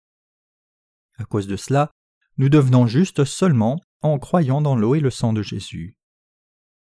[1.18, 1.92] À cause de cela,
[2.38, 5.98] nous devenons justes seulement en croyant dans l'eau et le sang de Jésus.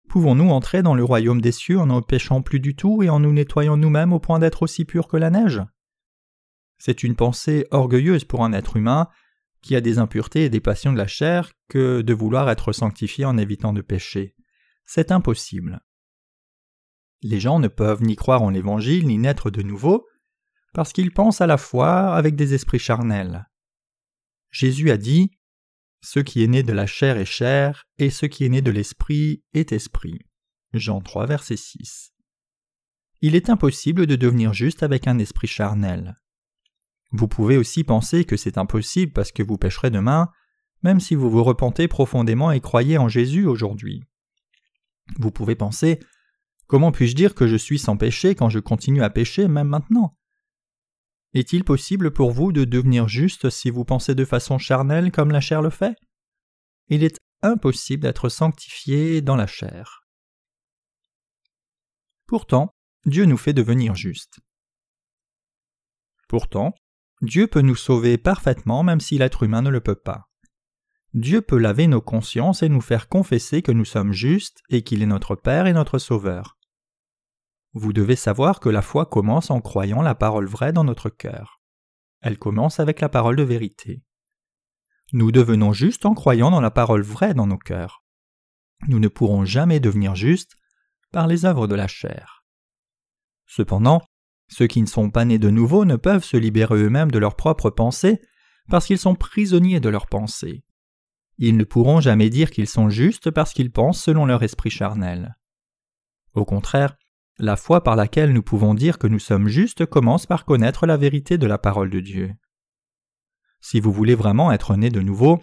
[0.09, 3.21] Pouvons-nous entrer dans le royaume des cieux en ne péchant plus du tout et en
[3.21, 5.63] nous nettoyant nous-mêmes au point d'être aussi purs que la neige?
[6.79, 9.09] C'est une pensée orgueilleuse pour un être humain
[9.65, 13.25] qui a des impuretés et des passions de la chair que de vouloir être sanctifié
[13.25, 14.37] en évitant de pécher.
[14.85, 15.81] C'est impossible.
[17.23, 20.07] Les gens ne peuvent ni croire en l'Évangile ni naître de nouveau,
[20.75, 23.49] parce qu'ils pensent à la fois avec des esprits charnels.
[24.51, 25.31] Jésus a dit
[26.03, 28.71] Ce qui est né de la chair est chair, et ce qui est né de
[28.71, 30.19] l'esprit est esprit.
[30.75, 32.13] Jean 3, verset 6.
[33.23, 36.17] Il est impossible de devenir juste avec un esprit charnel.
[37.13, 40.31] Vous pouvez aussi penser que c'est impossible parce que vous pécherez demain,
[40.83, 44.03] même si vous vous repentez profondément et croyez en Jésus aujourd'hui.
[45.19, 46.01] Vous pouvez penser
[46.67, 50.17] Comment puis-je dire que je suis sans péché quand je continue à pécher même maintenant?
[51.35, 55.41] Est-il possible pour vous de devenir juste si vous pensez de façon charnelle comme la
[55.41, 55.97] chair le fait?
[56.89, 60.07] Il est impossible d'être sanctifié dans la chair.
[62.27, 64.39] Pourtant, Dieu nous fait devenir justes.
[66.29, 66.75] Pourtant,
[67.25, 70.29] Dieu peut nous sauver parfaitement même si l'être humain ne le peut pas.
[71.15, 75.03] Dieu peut laver nos consciences et nous faire confesser que nous sommes justes et qu'il
[75.03, 76.59] est notre Père et notre Sauveur.
[77.73, 81.63] Vous devez savoir que la foi commence en croyant la parole vraie dans notre cœur.
[82.21, 84.03] Elle commence avec la parole de vérité.
[85.13, 88.05] Nous devenons justes en croyant dans la parole vraie dans nos cœurs.
[88.89, 90.57] Nous ne pourrons jamais devenir justes
[91.11, 92.45] par les œuvres de la chair.
[93.47, 94.03] Cependant,
[94.57, 97.35] Ceux qui ne sont pas nés de nouveau ne peuvent se libérer eux-mêmes de leurs
[97.35, 98.21] propres pensées
[98.69, 100.63] parce qu'ils sont prisonniers de leurs pensées.
[101.39, 105.37] Ils ne pourront jamais dire qu'ils sont justes parce qu'ils pensent selon leur esprit charnel.
[106.35, 106.95] Au contraire,
[107.41, 110.97] la foi par laquelle nous pouvons dire que nous sommes justes commence par connaître la
[110.97, 112.33] vérité de la parole de Dieu.
[113.61, 115.43] Si vous voulez vraiment être né de nouveau,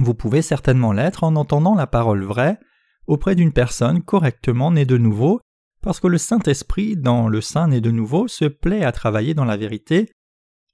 [0.00, 2.58] vous pouvez certainement l'être en entendant la parole vraie
[3.06, 5.40] auprès d'une personne correctement née de nouveau,
[5.84, 9.44] parce que le Saint-Esprit, dans le Saint né de nouveau, se plaît à travailler dans
[9.44, 10.10] la vérité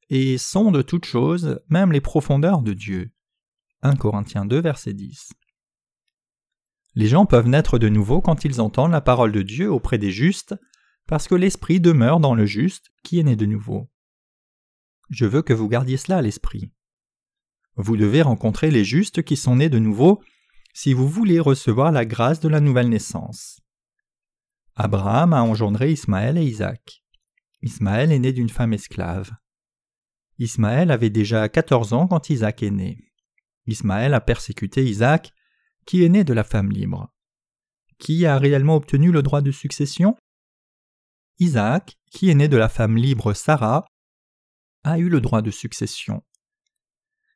[0.09, 3.11] et sonde toutes choses, même les profondeurs de Dieu.
[3.83, 5.33] 1 Corinthiens 2, verset 10.
[6.95, 10.13] Les gens peuvent naître de nouveau quand ils entendent la parole de Dieu auprès des
[10.13, 10.55] justes,
[11.09, 13.91] parce que l'Esprit demeure dans le juste qui est né de nouveau.
[15.09, 16.71] Je veux que vous gardiez cela à l'esprit.
[17.75, 20.23] Vous devez rencontrer les justes qui sont nés de nouveau
[20.73, 23.60] si vous voulez recevoir la grâce de la nouvelle naissance.
[24.77, 27.05] Abraham a engendré Ismaël et Isaac.
[27.63, 29.33] Ismaël est né d'une femme esclave.
[30.39, 33.13] Ismaël avait déjà quatorze ans quand Isaac est né.
[33.67, 35.33] Ismaël a persécuté Isaac,
[35.85, 37.13] qui est né de la femme libre.
[37.99, 40.17] Qui a réellement obtenu le droit de succession?
[41.39, 43.85] Isaac, qui est né de la femme libre Sarah,
[44.85, 46.23] a eu le droit de succession.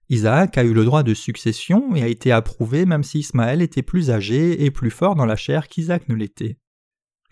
[0.08, 3.82] Isaac a eu le droit de succession et a été approuvé même si Ismaël était
[3.82, 6.58] plus âgé et plus fort dans la chair qu'Isaac ne l'était.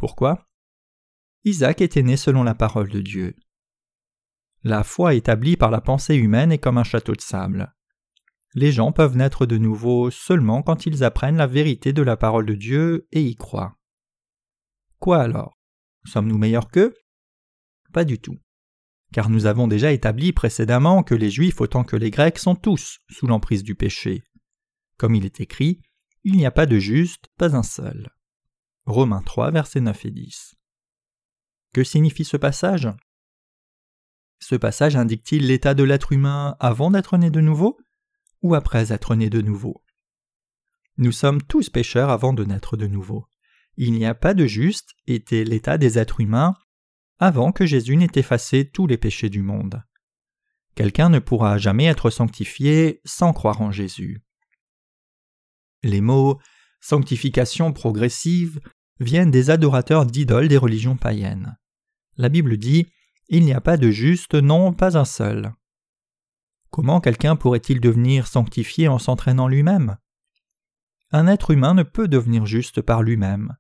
[0.03, 0.49] Pourquoi?
[1.45, 3.37] Isaac était né selon la parole de Dieu.
[4.65, 7.73] La foi établie par la pensée humaine est comme un château de sable.
[8.55, 12.47] Les gens peuvent naître de nouveau seulement quand ils apprennent la vérité de la parole
[12.47, 13.79] de Dieu et y croient.
[14.99, 15.57] Quoi alors?
[16.05, 16.97] Sommes-nous meilleurs qu'eux?
[17.93, 18.41] Pas du tout.
[19.13, 22.99] Car nous avons déjà établi précédemment que les Juifs autant que les Grecs sont tous
[23.09, 24.25] sous l'emprise du péché.
[24.97, 25.81] Comme il est écrit,
[26.25, 28.11] il n'y a pas de juste, pas un seul.
[28.87, 30.57] Romains 3, versets 9 et 10.
[31.73, 32.89] Que signifie ce passage?
[34.41, 37.79] Ce passage indique-t-il l'état de l'être humain avant d'être né de nouveau
[38.43, 39.85] ou après être né de nouveau?
[40.99, 43.27] Nous sommes tous pécheurs avant de naître de nouveau.
[43.77, 46.55] Il n'y a pas de juste était l'état des êtres humains
[47.21, 49.85] avant que Jésus n'ait effacé tous les péchés du monde.
[50.75, 54.25] Quelqu'un ne pourra jamais être sanctifié sans croire en Jésus.
[55.85, 56.41] Les mots
[56.83, 58.61] sanctification progressive
[59.01, 61.57] viennent des adorateurs d'idoles des religions païennes.
[62.17, 62.89] La Bible dit
[63.29, 65.55] Il n'y a pas de juste, non, pas un seul.
[66.71, 69.97] Comment quelqu'un pourrait-il devenir sanctifié en s'entraînant lui-même?
[71.11, 73.57] Un être humain ne peut devenir juste par lui-même.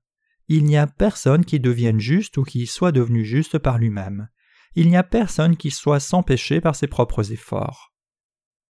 [0.49, 4.29] Il n'y a personne qui devienne juste ou qui soit devenu juste par lui-même.
[4.75, 7.93] Il n'y a personne qui soit sans péché par ses propres efforts.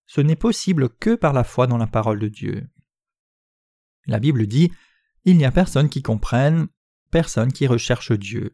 [0.08, 2.68] Ce n'est possible que par la foi dans la parole de Dieu.
[4.06, 4.72] La Bible dit
[5.26, 6.68] Il n'y a personne qui comprenne,
[7.12, 8.52] personne qui recherche Dieu.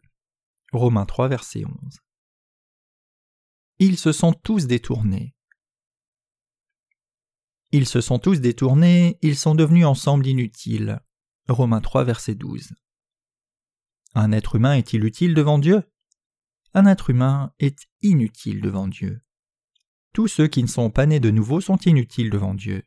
[0.72, 1.74] Romains 3, verset 11.
[3.80, 5.36] Ils se sont tous détournés.
[7.72, 11.00] Ils se sont tous détournés, ils sont devenus ensemble inutiles.
[11.48, 12.74] Romains 3, verset 12.
[14.16, 15.84] Un être humain est-il utile devant Dieu?
[16.74, 19.22] Un être humain est inutile devant Dieu.
[20.14, 22.84] Tous ceux qui ne sont pas nés de nouveau sont inutiles devant Dieu.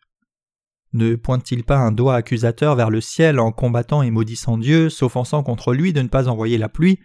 [0.92, 5.42] Ne pointe-t-il pas un doigt accusateur vers le ciel en combattant et maudissant Dieu, s'offensant
[5.42, 6.98] contre lui de ne pas envoyer la pluie,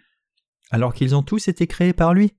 [0.70, 2.32] alors qu'ils ont tous été créés par lui?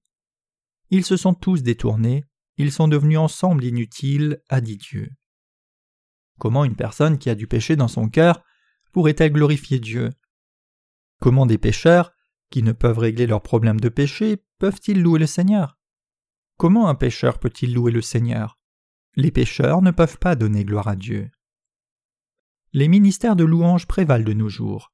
[0.90, 2.26] Ils se sont tous détournés,
[2.58, 5.10] ils sont devenus ensemble inutiles, a dit Dieu.
[6.38, 8.44] Comment une personne qui a du péché dans son cœur
[8.92, 10.12] pourrait-elle glorifier Dieu?
[11.20, 12.12] Comment des pécheurs,
[12.50, 15.78] qui ne peuvent régler leurs problèmes de péché, peuvent-ils louer le Seigneur?
[16.58, 18.60] Comment un pécheur peut-il louer le Seigneur?
[19.16, 21.30] Les pécheurs ne peuvent pas donner gloire à Dieu.
[22.74, 24.92] Les ministères de louange prévalent de nos jours.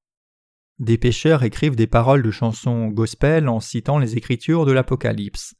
[0.79, 5.55] Des pécheurs écrivent des paroles de chansons gospel en citant les écritures de l'Apocalypse.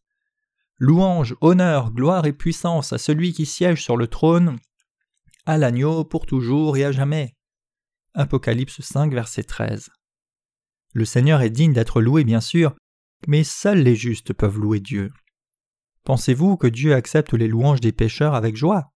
[0.78, 4.58] Louange, honneur, gloire et puissance à celui qui siège sur le trône
[5.45, 7.36] à l'agneau pour toujours et à jamais.
[8.13, 9.89] Apocalypse 5, verset 13.
[10.93, 12.76] Le Seigneur est digne d'être loué, bien sûr,
[13.28, 15.12] mais seuls les justes peuvent louer Dieu.
[16.04, 18.91] Pensez-vous que Dieu accepte les louanges des pécheurs avec joie?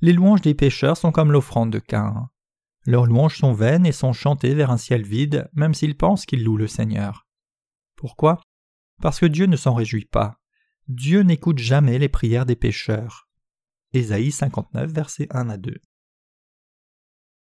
[0.00, 2.28] Les louanges des pécheurs sont comme l'offrande de Cain.
[2.84, 6.42] Leurs louanges sont vaines et sont chantées vers un ciel vide, même s'ils pensent qu'ils
[6.42, 7.26] louent le Seigneur.
[7.96, 8.40] Pourquoi?
[9.00, 10.40] Parce que Dieu ne s'en réjouit pas.
[10.88, 13.28] Dieu n'écoute jamais les prières des pécheurs.
[13.92, 15.76] Ésaïe 59, versets 1 à 2.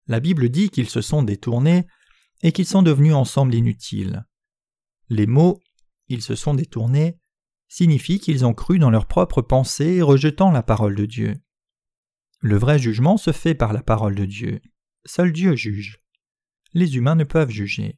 [0.07, 1.85] La Bible dit qu'ils se sont détournés
[2.41, 4.25] et qu'ils sont devenus ensemble inutiles.
[5.09, 5.59] Les mots
[6.09, 7.17] ils se sont détournés
[7.67, 11.39] signifient qu'ils ont cru dans leurs propres pensées, rejetant la parole de Dieu.
[12.39, 14.59] Le vrai jugement se fait par la parole de Dieu.
[15.05, 15.99] Seul Dieu juge.
[16.73, 17.97] Les humains ne peuvent juger.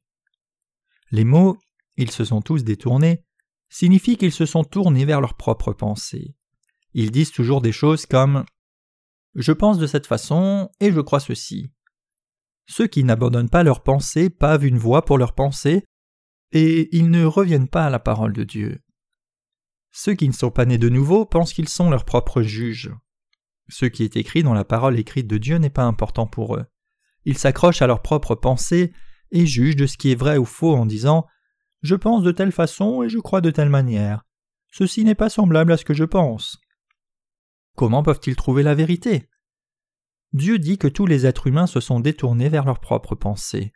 [1.11, 1.57] Les mots
[1.97, 3.23] ils se sont tous détournés
[3.69, 6.35] signifie qu'ils se sont tournés vers leurs propres pensées.
[6.93, 8.45] Ils disent toujours des choses comme
[9.35, 11.71] Je pense de cette façon et je crois ceci.
[12.67, 15.83] Ceux qui n'abandonnent pas leurs pensées pavent une voie pour leurs pensées
[16.51, 18.81] et ils ne reviennent pas à la parole de Dieu.
[19.91, 22.91] Ceux qui ne sont pas nés de nouveau pensent qu'ils sont leurs propres juges.
[23.69, 26.65] Ce qui est écrit dans la parole écrite de Dieu n'est pas important pour eux.
[27.25, 28.93] Ils s'accrochent à leurs propres pensées
[29.31, 31.27] et jugent de ce qui est vrai ou faux en disant
[31.81, 34.23] Je pense de telle façon et je crois de telle manière.
[34.71, 36.59] Ceci n'est pas semblable à ce que je pense.
[37.75, 39.29] Comment peuvent-ils trouver la vérité?
[40.33, 43.73] Dieu dit que tous les êtres humains se sont détournés vers leurs propres pensées.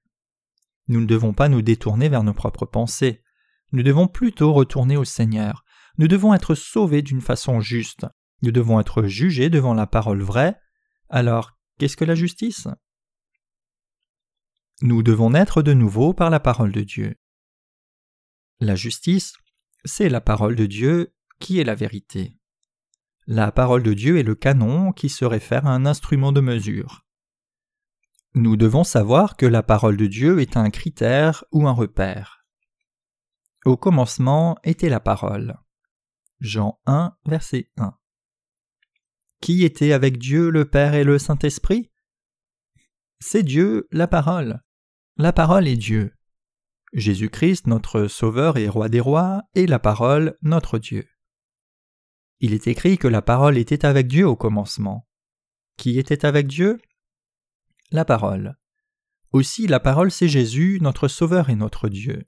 [0.88, 3.24] Nous ne devons pas nous détourner vers nos propres pensées.
[3.72, 5.66] Nous devons plutôt retourner au Seigneur.
[5.98, 8.06] Nous devons être sauvés d'une façon juste.
[8.42, 10.58] Nous devons être jugés devant la parole vraie.
[11.10, 12.68] Alors, qu'est-ce que la justice?
[14.82, 17.16] Nous devons naître de nouveau par la parole de Dieu.
[18.60, 19.34] La justice,
[19.86, 22.38] c'est la parole de Dieu qui est la vérité.
[23.26, 27.06] La parole de Dieu est le canon qui se réfère à un instrument de mesure.
[28.34, 32.46] Nous devons savoir que la parole de Dieu est un critère ou un repère.
[33.64, 35.58] Au commencement était la parole.
[36.42, 37.98] Jean 1, verset 1.
[39.40, 41.92] Qui était avec Dieu le Père et le Saint-Esprit?
[43.20, 44.65] C'est Dieu, la parole.
[45.18, 46.14] La parole est Dieu.
[46.92, 51.08] Jésus-Christ, notre Sauveur et Roi des rois, est la parole, notre Dieu.
[52.42, 55.08] Il est écrit que la parole était avec Dieu au commencement.
[55.78, 56.82] Qui était avec Dieu?
[57.92, 58.58] La parole.
[59.32, 62.28] Aussi la parole c'est Jésus, notre Sauveur et notre Dieu.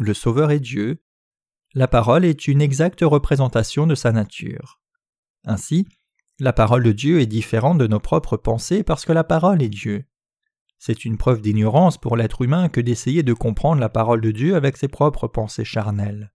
[0.00, 1.04] Le Sauveur est Dieu.
[1.74, 4.80] La parole est une exacte représentation de sa nature.
[5.44, 5.86] Ainsi,
[6.40, 9.68] la parole de Dieu est différente de nos propres pensées parce que la parole est
[9.68, 10.06] Dieu.
[10.82, 14.56] C'est une preuve d'ignorance pour l'être humain que d'essayer de comprendre la parole de Dieu
[14.56, 16.32] avec ses propres pensées charnelles.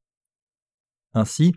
[1.13, 1.55] Ainsi,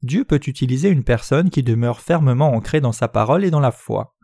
[0.00, 3.70] Dieu peut utiliser une personne qui demeure fermement ancrée dans sa parole et dans la
[3.70, 4.16] foi.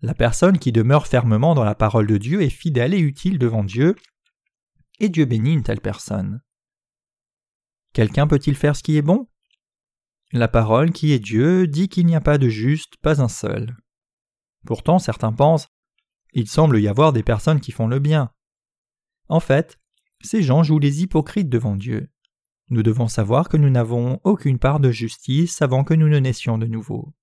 [0.00, 3.62] La personne qui demeure fermement dans la parole de Dieu est fidèle et utile devant
[3.62, 3.94] Dieu,
[4.98, 6.42] et Dieu bénit une telle personne.
[7.92, 9.28] Quelqu'un peut-il faire ce qui est bon?
[10.32, 13.76] La parole qui est Dieu dit qu'il n'y a pas de juste, pas un seul.
[14.66, 15.68] Pourtant certains pensent
[16.36, 18.30] il semble y avoir des personnes qui font le bien.
[19.28, 19.78] En fait,
[20.20, 22.10] ces gens jouent les hypocrites devant Dieu.
[22.68, 26.58] Nous devons savoir que nous n'avons aucune part de justice avant que nous ne naissions
[26.58, 27.14] de nouveau.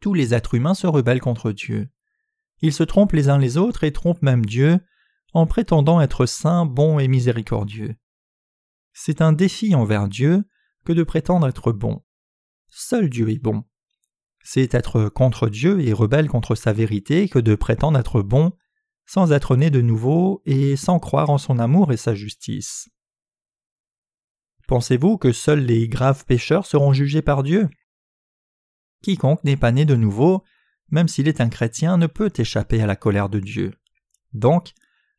[0.00, 1.88] Tous les êtres humains se rebellent contre Dieu.
[2.60, 4.80] Ils se trompent les uns les autres et trompent même Dieu
[5.32, 7.94] en prétendant être saints, bons et miséricordieux.
[8.92, 10.42] C'est un défi envers Dieu
[10.84, 12.02] que de prétendre être bon.
[12.66, 13.64] Seul Dieu est bon.
[14.42, 18.52] C'est être contre Dieu et rebelle contre sa vérité que de prétendre être bon
[19.10, 22.88] sans être né de nouveau et sans croire en son amour et sa justice.
[24.68, 27.68] Pensez-vous que seuls les graves pécheurs seront jugés par Dieu?
[29.02, 30.44] Quiconque n'est pas né de nouveau,
[30.92, 33.74] même s'il est un chrétien, ne peut échapper à la colère de Dieu.
[34.32, 34.74] Donc,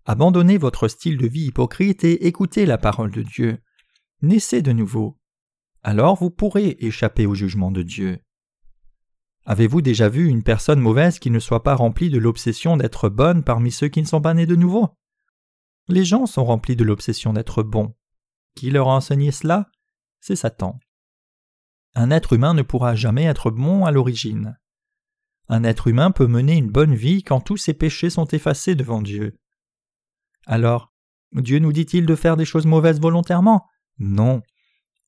[0.05, 3.61] abandonnez votre style de vie hypocrite et écoutez la parole de Dieu.
[4.21, 5.19] Naissez de nouveau.
[5.83, 8.19] Alors vous pourrez échapper au jugement de Dieu.
[9.45, 13.43] Avez-vous déjà vu une personne mauvaise qui ne soit pas remplie de l'obsession d'être bonne
[13.43, 14.89] parmi ceux qui ne sont pas nés de nouveau?
[15.87, 17.95] Les gens sont remplis de l'obsession d'être bons.
[18.55, 19.69] Qui leur a enseigné cela?
[20.19, 20.79] C'est Satan.
[21.95, 24.57] Un être humain ne pourra jamais être bon à l'origine.
[25.49, 29.01] Un être humain peut mener une bonne vie quand tous ses péchés sont effacés devant
[29.01, 29.37] Dieu.
[30.45, 30.93] Alors,
[31.33, 33.65] Dieu nous dit-il de faire des choses mauvaises volontairement?
[33.99, 34.41] Non.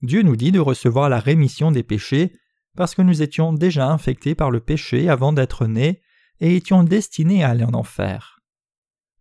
[0.02, 2.34] Dieu nous dit de recevoir la rémission des péchés
[2.76, 6.02] parce que nous étions déjà infectés par le péché avant d'être nés
[6.40, 8.40] et étions destinés à aller en enfer.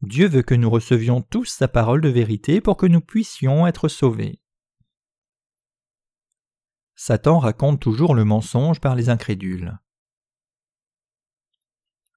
[0.00, 3.88] Dieu veut que nous recevions tous sa parole de vérité pour que nous puissions être
[3.88, 4.40] sauvés.
[6.96, 9.78] Satan raconte toujours le mensonge par les incrédules.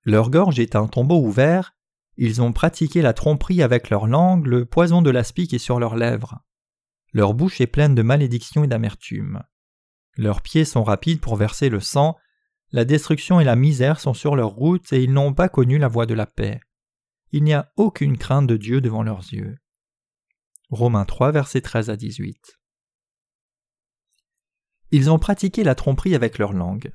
[0.04, 1.76] Leur gorge est un tombeau ouvert,
[2.18, 5.96] ils ont pratiqué la tromperie avec leur langue, le poison de l'aspic est sur leurs
[5.96, 6.40] lèvres.
[7.14, 9.44] Leur bouche est pleine de malédiction et d'amertume.
[10.18, 12.18] Leurs pieds sont rapides pour verser le sang,
[12.72, 15.88] la destruction et la misère sont sur leur route et ils n'ont pas connu la
[15.88, 16.60] voie de la paix
[17.36, 19.58] il n'y a aucune crainte de Dieu devant leurs yeux.
[20.70, 22.58] Romains 3, versets 13 à 18.
[24.92, 26.94] Ils ont pratiqué la tromperie avec leur langue.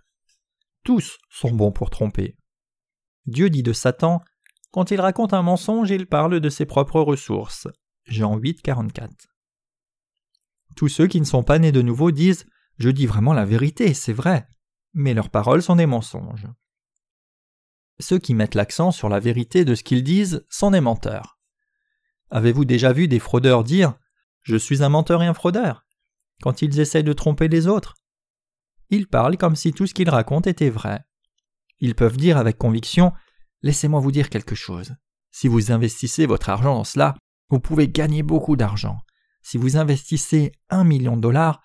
[0.83, 2.39] Tous sont bons pour tromper.
[3.27, 4.23] Dieu dit de Satan
[4.71, 7.69] quand il raconte un mensonge, il parle de ses propres ressources.
[8.07, 9.13] Jean 8, 44.
[10.75, 12.47] Tous ceux qui ne sont pas nés de nouveau disent
[12.81, 14.49] Je dis vraiment la vérité, c'est vrai,
[14.95, 16.47] mais leurs paroles sont des mensonges.
[17.99, 21.39] Ceux qui mettent l'accent sur la vérité de ce qu'ils disent sont des menteurs.
[22.31, 23.99] Avez-vous déjà vu des fraudeurs dire
[24.41, 25.85] Je suis un menteur et un fraudeur
[26.43, 27.97] quand ils essaient de tromper les autres?
[28.89, 31.05] Ils parlent comme si tout ce qu'ils racontent était vrai.
[31.81, 33.13] Ils peuvent dire avec conviction
[33.61, 34.95] Laissez-moi vous dire quelque chose.
[35.31, 37.15] Si vous investissez votre argent dans cela,
[37.51, 38.97] vous pouvez gagner beaucoup d'argent.
[39.43, 41.63] Si vous investissez un million de dollars,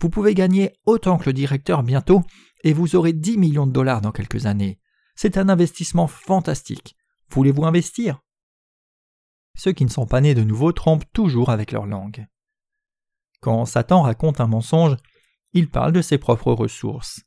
[0.00, 2.22] vous pouvez gagner autant que le directeur bientôt
[2.64, 4.78] et vous aurez 10 millions de dollars dans quelques années.
[5.14, 6.96] C'est un investissement fantastique.
[7.30, 8.20] Voulez-vous investir?
[9.56, 12.26] Ceux qui ne sont pas nés de nouveau trompent toujours avec leur langue.
[13.40, 14.96] Quand Satan raconte un mensonge,
[15.52, 17.22] il parle de ses propres ressources.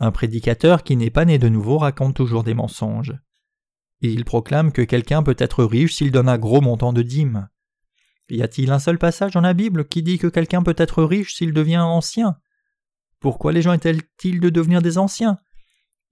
[0.00, 3.14] Un prédicateur qui n'est pas né de nouveau raconte toujours des mensonges.
[4.00, 7.48] Il proclame que quelqu'un peut être riche s'il donne un gros montant de dîmes.
[8.30, 11.34] Y a-t-il un seul passage dans la Bible qui dit que quelqu'un peut être riche
[11.34, 12.38] s'il devient ancien?
[13.20, 15.38] Pourquoi les gens essaient-ils de devenir des anciens?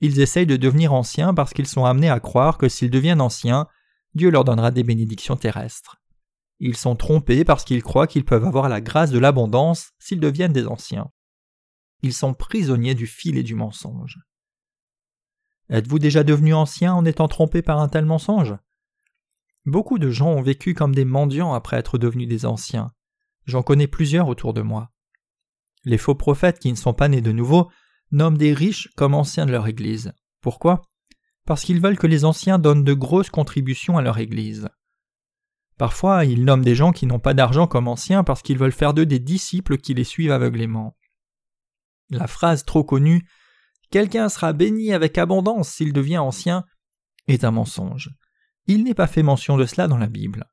[0.00, 3.68] Ils essayent de devenir anciens parce qu'ils sont amenés à croire que s'ils deviennent anciens,
[4.14, 6.02] Dieu leur donnera des bénédictions terrestres.
[6.58, 10.52] Ils sont trompés parce qu'ils croient qu'ils peuvent avoir la grâce de l'abondance s'ils deviennent
[10.52, 11.10] des anciens.
[12.02, 14.18] Ils sont prisonniers du fil et du mensonge.
[15.70, 18.54] Êtes-vous déjà devenu ancien en étant trompé par un tel mensonge?
[19.64, 22.90] Beaucoup de gens ont vécu comme des mendiants après être devenus des anciens.
[23.44, 24.90] J'en connais plusieurs autour de moi.
[25.84, 27.70] Les faux prophètes qui ne sont pas nés de nouveau
[28.10, 30.12] nomment des riches comme anciens de leur Église.
[30.40, 30.82] Pourquoi?
[31.46, 34.68] Parce qu'ils veulent que les anciens donnent de grosses contributions à leur Église.
[35.78, 38.94] Parfois, ils nomment des gens qui n'ont pas d'argent comme anciens parce qu'ils veulent faire
[38.94, 40.96] d'eux des disciples qui les suivent aveuglément.
[42.10, 43.26] La phrase trop connue
[43.90, 46.64] Quelqu'un sera béni avec abondance s'il devient ancien
[47.28, 48.10] est un mensonge.
[48.66, 50.46] Il n'est pas fait mention de cela dans la Bible.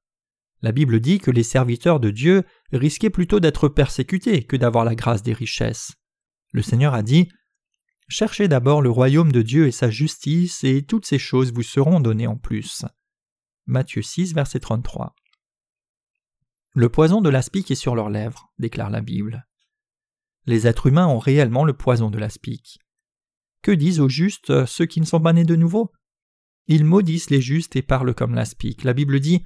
[0.61, 4.95] La Bible dit que les serviteurs de Dieu risquaient plutôt d'être persécutés que d'avoir la
[4.95, 5.93] grâce des richesses.
[6.51, 7.29] Le Seigneur a dit
[8.07, 11.99] Cherchez d'abord le royaume de Dieu et sa justice, et toutes ces choses vous seront
[11.99, 12.83] données en plus.
[13.67, 15.15] Matthieu 6, verset 33.
[16.73, 19.47] Le poison de l'aspic est sur leurs lèvres, déclare la Bible.
[20.47, 22.79] Les êtres humains ont réellement le poison de l'aspic.
[23.61, 25.91] Que disent aux justes ceux qui ne sont pas nés de nouveau?
[26.69, 28.83] Ils maudissent les justes et parlent comme l'aspic.
[28.83, 29.43] La Bible dit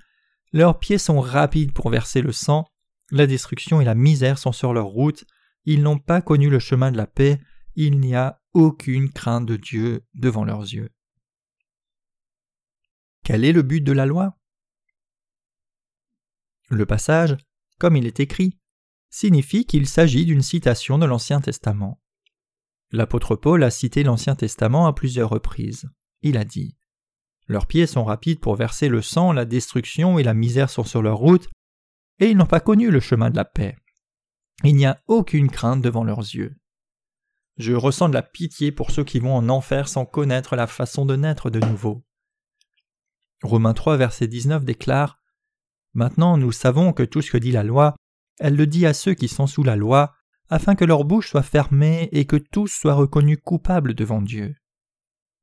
[0.51, 2.67] Leurs pieds sont rapides pour verser le sang,
[3.11, 5.23] la destruction et la misère sont sur leur route,
[5.63, 7.39] ils n'ont pas connu le chemin de la paix,
[7.75, 10.89] il n'y a aucune crainte de Dieu devant leurs yeux.
[13.23, 14.37] Quel est le but de la loi?
[16.69, 17.37] Le passage,
[17.79, 18.59] comme il est écrit,
[19.09, 22.01] signifie qu'il s'agit d'une citation de l'Ancien Testament.
[22.91, 25.89] L'apôtre Paul a cité l'Ancien Testament à plusieurs reprises.
[26.21, 26.75] Il a dit
[27.47, 31.01] Leurs pieds sont rapides pour verser le sang, la destruction et la misère sont sur
[31.01, 31.49] leur route,
[32.19, 33.75] et ils n'ont pas connu le chemin de la paix.
[34.63, 36.55] Il n'y a aucune crainte devant leurs yeux.
[37.57, 41.05] Je ressens de la pitié pour ceux qui vont en enfer sans connaître la façon
[41.05, 42.03] de naître de nouveau.
[43.43, 45.19] Romains 3, verset 19 déclare
[45.93, 47.95] Maintenant nous savons que tout ce que dit la loi,
[48.39, 50.15] elle le dit à ceux qui sont sous la loi,
[50.49, 54.55] afin que leur bouche soit fermée et que tous soient reconnus coupables devant Dieu.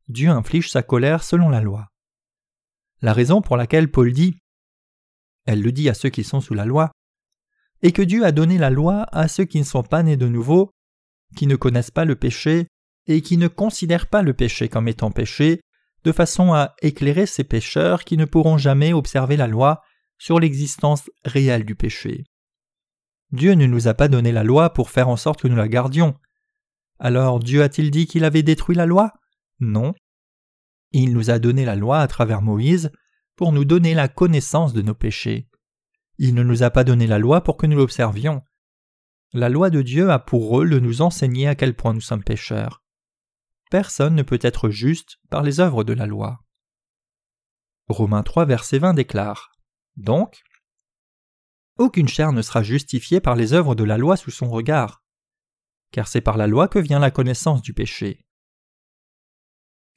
[0.09, 1.90] Dieu inflige sa colère selon la loi.
[3.03, 4.39] La raison pour laquelle Paul dit
[5.47, 6.91] Elle le dit à ceux qui sont sous la loi,
[7.83, 10.29] est que Dieu a donné la loi à ceux qui ne sont pas nés de
[10.29, 10.71] nouveau,
[11.37, 12.67] qui ne connaissent pas le péché
[13.07, 15.61] et qui ne considèrent pas le péché comme étant péché,
[16.05, 19.83] de façon à éclairer ces pécheurs qui ne pourront jamais observer la loi
[20.19, 22.25] sur l'existence réelle du péché.
[23.33, 25.69] Dieu ne nous a pas donné la loi pour faire en sorte que nous la
[25.69, 26.15] gardions.
[26.99, 29.13] Alors Dieu a-t-il dit qu'il avait détruit la loi?
[29.61, 29.95] Non.
[30.93, 32.91] Il nous a donné la loi à travers Moïse
[33.37, 35.49] pour nous donner la connaissance de nos péchés.
[36.19, 38.43] Il ne nous a pas donné la loi pour que nous l'observions.
[39.33, 42.25] La loi de Dieu a pour rôle de nous enseigner à quel point nous sommes
[42.25, 42.81] pécheurs
[43.71, 46.45] personne ne peut être juste par les œuvres de la loi.
[47.89, 49.53] Romains 3, verset 20 déclare
[49.97, 50.43] Donc,
[51.79, 55.03] aucune chair ne sera justifiée par les œuvres de la loi sous son regard,
[55.93, 58.27] car c'est par la loi que vient la connaissance du péché.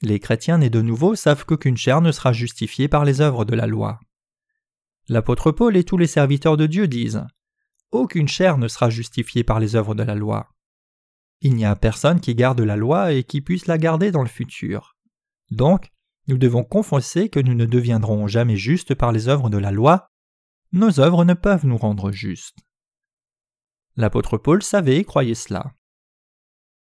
[0.04, 3.54] Les chrétiens nés de nouveau savent qu'aucune chair ne sera justifiée par les œuvres de
[3.54, 4.00] la loi.
[5.08, 7.24] L'apôtre Paul et tous les serviteurs de Dieu disent
[7.90, 10.52] Aucune chair ne sera justifiée par les œuvres de la loi.
[11.40, 14.28] Il n'y a personne qui garde la loi et qui puisse la garder dans le
[14.28, 14.94] futur.
[15.50, 15.90] Donc,
[16.26, 20.10] nous devons confesser que nous ne deviendrons jamais justes par les œuvres de la loi.
[20.72, 22.58] Nos œuvres ne peuvent nous rendre justes.
[23.96, 25.72] L'apôtre Paul savait et croyait cela.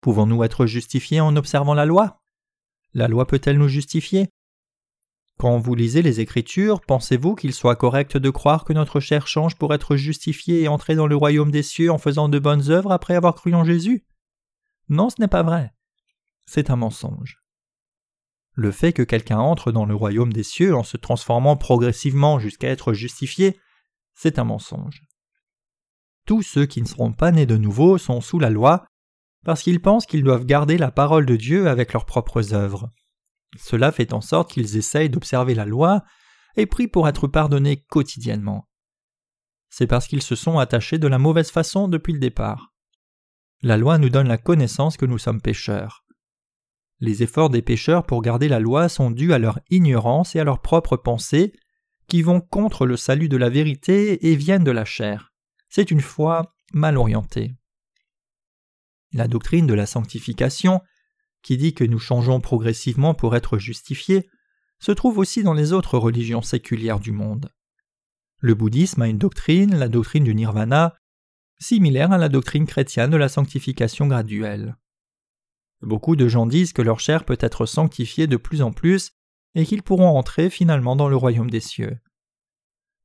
[0.02, 2.17] Pouvons-nous être justifiés en observant la loi?
[2.94, 4.28] La loi peut-elle nous justifier?
[5.38, 9.54] Quand vous lisez les Écritures, pensez-vous qu'il soit correct de croire que notre chair change
[9.54, 12.90] pour être justifiée et entrer dans le royaume des cieux en faisant de bonnes œuvres
[12.90, 14.04] après avoir cru en Jésus?
[14.88, 15.72] Non, ce n'est pas vrai.
[16.46, 17.38] C'est un mensonge.
[18.54, 22.68] Le fait que quelqu'un entre dans le royaume des cieux en se transformant progressivement jusqu'à
[22.68, 23.60] être justifié,
[24.14, 25.04] c'est un mensonge.
[26.26, 28.87] tous ceux qui ne seront pas nés de nouveau sont sous la loi,
[29.44, 32.90] parce qu'ils pensent qu'ils doivent garder la parole de Dieu avec leurs propres œuvres.
[33.56, 36.04] Cela fait en sorte qu'ils essayent d'observer la loi
[36.56, 38.68] et prient pour être pardonnés quotidiennement.
[39.70, 42.72] C'est parce qu'ils se sont attachés de la mauvaise façon depuis le départ.
[43.62, 46.04] La loi nous donne la connaissance que nous sommes pécheurs.
[47.00, 50.44] Les efforts des pécheurs pour garder la loi sont dus à leur ignorance et à
[50.44, 51.52] leurs propres pensées,
[52.08, 55.28] qui vont contre le salut de la vérité et viennent de la chair
[55.68, 57.54] c'est une foi mal orientée.
[59.12, 60.80] La doctrine de la sanctification,
[61.42, 64.28] qui dit que nous changeons progressivement pour être justifiés,
[64.80, 67.50] se trouve aussi dans les autres religions séculières du monde.
[68.40, 70.94] Le bouddhisme a une doctrine, la doctrine du nirvana,
[71.58, 74.76] similaire à la doctrine chrétienne de la sanctification graduelle.
[75.80, 79.12] Beaucoup de gens disent que leur chair peut être sanctifiée de plus en plus
[79.54, 81.98] et qu'ils pourront entrer finalement dans le royaume des cieux.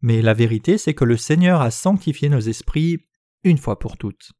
[0.01, 3.05] Mais la vérité, c'est que le Seigneur a sanctifié nos esprits
[3.43, 4.31] une fois pour toutes.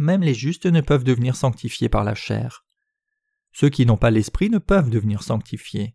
[0.00, 2.64] Même les justes ne peuvent devenir sanctifiés par la chair.
[3.52, 5.92] Ceux qui n'ont pas l'esprit ne peuvent devenir sanctifiés.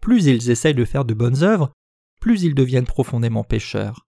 [0.00, 1.72] Plus ils essayent de faire de bonnes œuvres,
[2.20, 4.06] plus ils deviennent profondément pécheurs.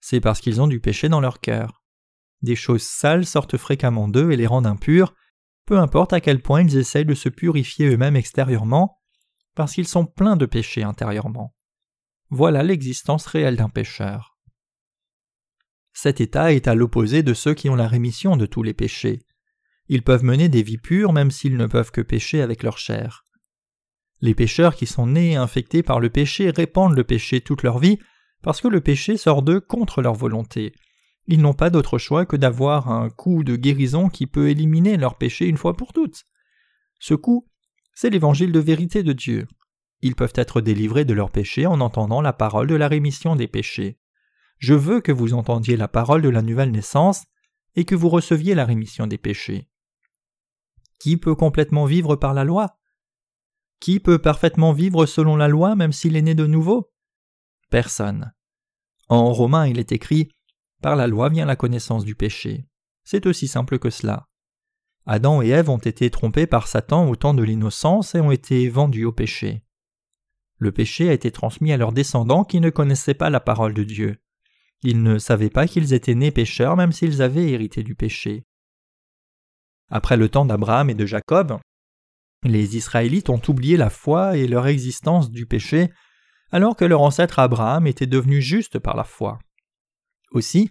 [0.00, 1.82] C'est parce qu'ils ont du péché dans leur cœur.
[2.42, 5.12] Des choses sales sortent fréquemment d'eux et les rendent impurs,
[5.66, 9.00] peu importe à quel point ils essayent de se purifier eux-mêmes extérieurement,
[9.56, 11.52] parce qu'ils sont pleins de péchés intérieurement.
[12.30, 14.31] Voilà l'existence réelle d'un pécheur.
[15.92, 19.20] Cet état est à l'opposé de ceux qui ont la rémission de tous les péchés.
[19.88, 23.26] Ils peuvent mener des vies pures même s'ils ne peuvent que pécher avec leur chair.
[24.20, 27.78] Les pécheurs qui sont nés et infectés par le péché répandent le péché toute leur
[27.78, 27.98] vie
[28.42, 30.72] parce que le péché sort d'eux contre leur volonté.
[31.26, 35.16] Ils n'ont pas d'autre choix que d'avoir un coup de guérison qui peut éliminer leur
[35.16, 36.24] péché une fois pour toutes.
[36.98, 37.48] Ce coup,
[37.94, 39.46] c'est l'évangile de vérité de Dieu.
[40.00, 43.46] Ils peuvent être délivrés de leurs péchés en entendant la parole de la rémission des
[43.46, 43.98] péchés.
[44.62, 47.24] Je veux que vous entendiez la parole de la nouvelle naissance
[47.74, 49.68] et que vous receviez la rémission des péchés.
[51.00, 52.78] Qui peut complètement vivre par la loi?
[53.80, 56.92] Qui peut parfaitement vivre selon la loi même s'il est né de nouveau?
[57.70, 58.32] Personne.
[59.08, 60.28] En Romain il est écrit
[60.80, 62.64] Par la loi vient la connaissance du péché.
[63.02, 64.28] C'est aussi simple que cela.
[65.06, 68.68] Adam et Ève ont été trompés par Satan au temps de l'innocence et ont été
[68.68, 69.64] vendus au péché.
[70.58, 73.82] Le péché a été transmis à leurs descendants qui ne connaissaient pas la parole de
[73.82, 74.21] Dieu.
[74.82, 78.44] Ils ne savaient pas qu'ils étaient nés pécheurs même s'ils avaient hérité du péché.
[79.88, 81.58] Après le temps d'Abraham et de Jacob,
[82.44, 85.90] les Israélites ont oublié la foi et leur existence du péché,
[86.50, 89.38] alors que leur ancêtre Abraham était devenu juste par la foi.
[90.32, 90.70] Aussi,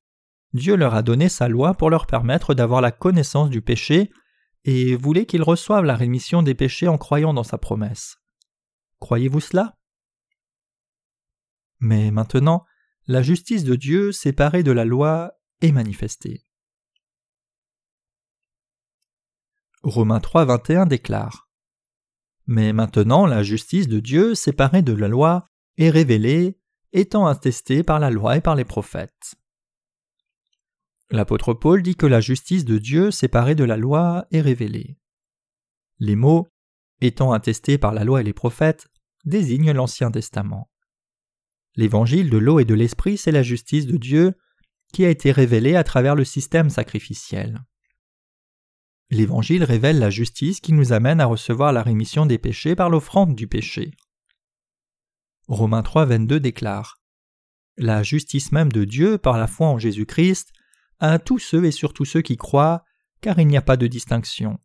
[0.53, 4.11] Dieu leur a donné sa loi pour leur permettre d'avoir la connaissance du péché
[4.65, 8.17] et voulait qu'ils reçoivent la rémission des péchés en croyant dans sa promesse.
[8.99, 9.75] Croyez-vous cela?
[11.79, 12.65] Mais maintenant,
[13.07, 16.45] la justice de Dieu séparée de la loi est manifestée.
[19.83, 21.49] Romains 3, 21 déclare
[22.45, 25.47] Mais maintenant, la justice de Dieu séparée de la loi
[25.77, 26.59] est révélée,
[26.93, 29.35] étant attestée par la loi et par les prophètes.
[31.09, 34.97] L'apôtre Paul dit que la justice de Dieu séparée de la loi est révélée.
[35.99, 36.47] Les mots
[37.01, 38.87] étant attestés par la loi et les prophètes
[39.25, 40.70] désignent l'Ancien Testament.
[41.75, 44.33] L'évangile de l'eau et de l'esprit, c'est la justice de Dieu
[44.91, 47.63] qui a été révélée à travers le système sacrificiel.
[49.09, 53.35] L'évangile révèle la justice qui nous amène à recevoir la rémission des péchés par l'offrande
[53.35, 53.91] du péché.
[55.47, 57.01] Romains 3, 22 déclare
[57.77, 60.53] La justice même de Dieu par la foi en Jésus-Christ
[60.99, 62.85] à tous ceux et surtout ceux qui croient,
[63.21, 64.59] car il n'y a pas de distinction.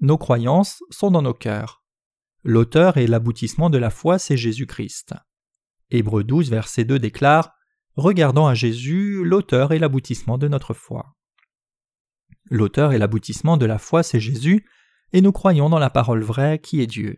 [0.00, 1.82] Nos croyances sont dans nos cœurs.
[2.42, 5.14] L'auteur et l'aboutissement de la foi, c'est Jésus-Christ.
[5.90, 7.52] Hébreux 12, verset 2 déclare
[7.94, 11.16] Regardons à Jésus, l'auteur et l'aboutissement de notre foi.
[12.50, 14.66] L'auteur et l'aboutissement de la foi, c'est Jésus,
[15.12, 17.16] et nous croyons dans la parole vraie qui est Dieu.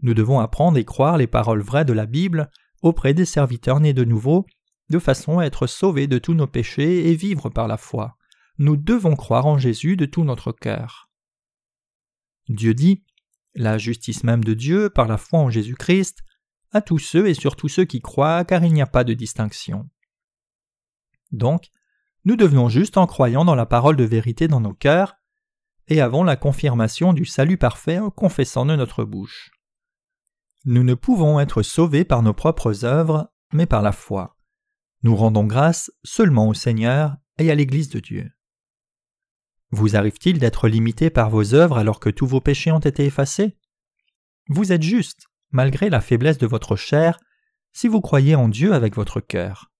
[0.00, 2.50] Nous devons apprendre et croire les paroles vraies de la Bible
[2.82, 4.46] auprès des serviteurs nés de nouveau,
[4.90, 8.16] de façon à être sauvés de tous nos péchés et vivre par la foi.
[8.58, 11.10] Nous devons croire en Jésus de tout notre cœur.
[12.48, 13.04] Dieu dit
[13.54, 16.22] La justice même de Dieu par la foi en Jésus-Christ
[16.72, 19.88] à tous ceux et surtout ceux qui croient, car il n'y a pas de distinction.
[21.30, 21.70] Donc,
[22.24, 25.16] nous devenons juste en croyant dans la parole de vérité dans nos cœurs,
[25.88, 29.50] et avons la confirmation du salut parfait en confessant de notre bouche.
[30.64, 34.38] Nous ne pouvons être sauvés par nos propres œuvres, mais par la foi.
[35.02, 38.30] Nous rendons grâce seulement au Seigneur et à l'Église de Dieu.
[39.72, 43.58] Vous arrive-t-il d'être limité par vos œuvres alors que tous vos péchés ont été effacés?
[44.48, 47.18] Vous êtes juste, malgré la faiblesse de votre chair,
[47.72, 49.70] si vous croyez en Dieu avec votre cœur.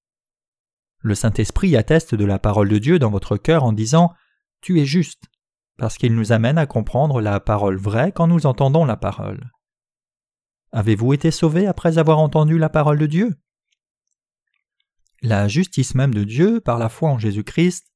[1.01, 4.15] Le Saint-Esprit atteste de la parole de Dieu dans votre cœur en disant
[4.61, 5.25] Tu es juste,
[5.77, 9.51] parce qu'il nous amène à comprendre la parole vraie quand nous entendons la parole.
[10.71, 13.37] Avez-vous été sauvé après avoir entendu la parole de Dieu?
[15.21, 17.93] La justice même de Dieu, par la foi en Jésus-Christ,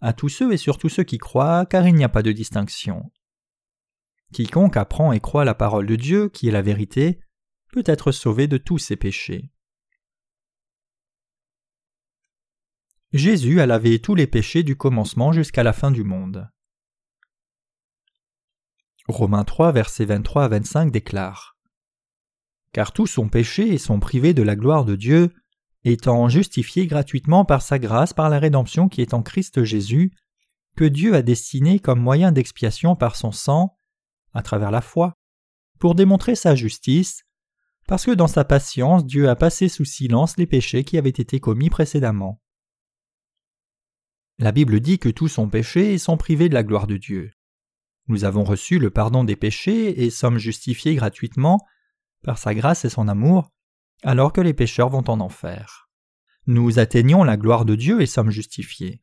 [0.00, 3.10] à tous ceux et surtout ceux qui croient, car il n'y a pas de distinction.
[4.34, 7.20] Quiconque apprend et croit la parole de Dieu, qui est la vérité,
[7.72, 9.50] peut être sauvé de tous ses péchés.
[13.12, 16.50] Jésus a lavé tous les péchés du commencement jusqu'à la fin du monde.
[19.06, 21.56] Romains 3, versets 23 à 25 déclare
[22.72, 25.32] Car tous sont péchés et sont privés de la gloire de Dieu,
[25.84, 30.10] étant justifiés gratuitement par sa grâce par la rédemption qui est en Christ Jésus,
[30.76, 33.78] que Dieu a destiné comme moyen d'expiation par son sang,
[34.34, 35.14] à travers la foi,
[35.78, 37.24] pour démontrer sa justice,
[37.86, 41.40] parce que dans sa patience Dieu a passé sous silence les péchés qui avaient été
[41.40, 42.40] commis précédemment.
[44.38, 47.30] La Bible dit que tous sont péchés et sont privés de la gloire de Dieu.
[48.08, 51.60] Nous avons reçu le pardon des péchés et sommes justifiés gratuitement
[52.22, 53.50] par sa grâce et son amour,
[54.02, 55.88] alors que les pécheurs vont en enfer.
[56.46, 59.00] Nous atteignons la gloire de Dieu et sommes justifiés.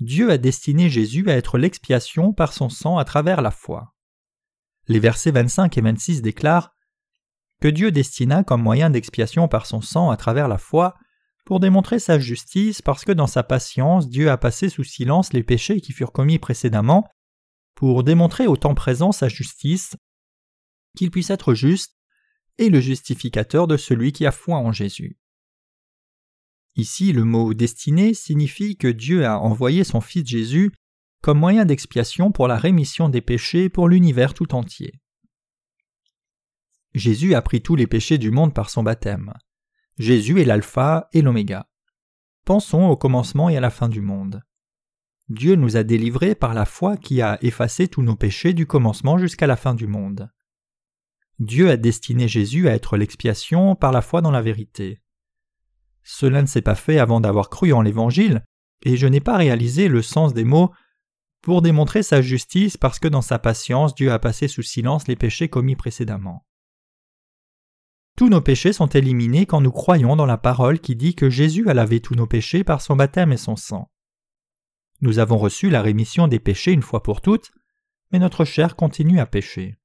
[0.00, 3.94] Dieu a destiné Jésus à être l'expiation par son sang à travers la foi.
[4.88, 6.74] Les versets 25 et 26 déclarent
[7.60, 10.94] que Dieu destina comme moyen d'expiation par son sang à travers la foi
[11.44, 15.42] pour démontrer sa justice parce que dans sa patience Dieu a passé sous silence les
[15.42, 17.08] péchés qui furent commis précédemment,
[17.74, 19.96] pour démontrer au temps présent sa justice,
[20.96, 21.96] qu'il puisse être juste
[22.58, 25.18] et le justificateur de celui qui a foi en Jésus.
[26.74, 30.72] Ici, le mot destiné signifie que Dieu a envoyé son Fils Jésus
[31.22, 35.00] comme moyen d'expiation pour la rémission des péchés pour l'univers tout entier.
[36.94, 39.34] Jésus a pris tous les péchés du monde par son baptême.
[39.98, 41.68] Jésus est l'alpha et l'oméga.
[42.44, 44.42] Pensons au commencement et à la fin du monde.
[45.28, 49.18] Dieu nous a délivrés par la foi qui a effacé tous nos péchés du commencement
[49.18, 50.30] jusqu'à la fin du monde.
[51.38, 55.02] Dieu a destiné Jésus à être l'expiation par la foi dans la vérité.
[56.02, 58.44] Cela ne s'est pas fait avant d'avoir cru en l'Évangile,
[58.84, 60.70] et je n'ai pas réalisé le sens des mots
[61.42, 65.16] pour démontrer sa justice parce que dans sa patience Dieu a passé sous silence les
[65.16, 66.44] péchés commis précédemment.
[68.16, 71.68] Tous nos péchés sont éliminés quand nous croyons dans la parole qui dit que Jésus
[71.68, 73.90] a lavé tous nos péchés par son baptême et son sang.
[75.02, 77.52] Nous avons reçu la rémission des péchés une fois pour toutes,
[78.10, 79.76] mais notre chair continue à pécher.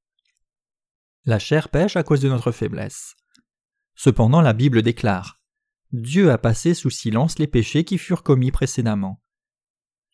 [1.26, 3.16] La chair pêche à cause de notre faiblesse.
[3.96, 5.42] Cependant la Bible déclare
[5.92, 9.22] Dieu a passé sous silence les péchés qui furent commis précédemment.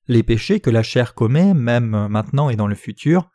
[0.07, 3.29] Les péchés que la chair commet, même maintenant et dans le futur,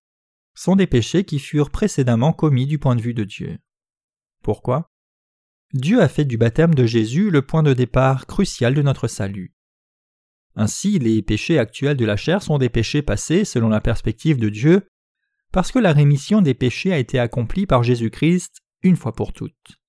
[0.55, 3.59] sont des péchés qui furent précédemment commis du point de vue de Dieu.
[4.43, 4.91] Pourquoi?
[5.73, 9.55] Dieu a fait du baptême de Jésus le point de départ crucial de notre salut.
[10.55, 14.51] Ainsi, les péchés actuels de la chair sont des péchés passés selon la perspective de
[14.51, 14.87] Dieu,
[15.51, 19.81] parce que la rémission des péchés a été accomplie par Jésus-Christ une fois pour toutes.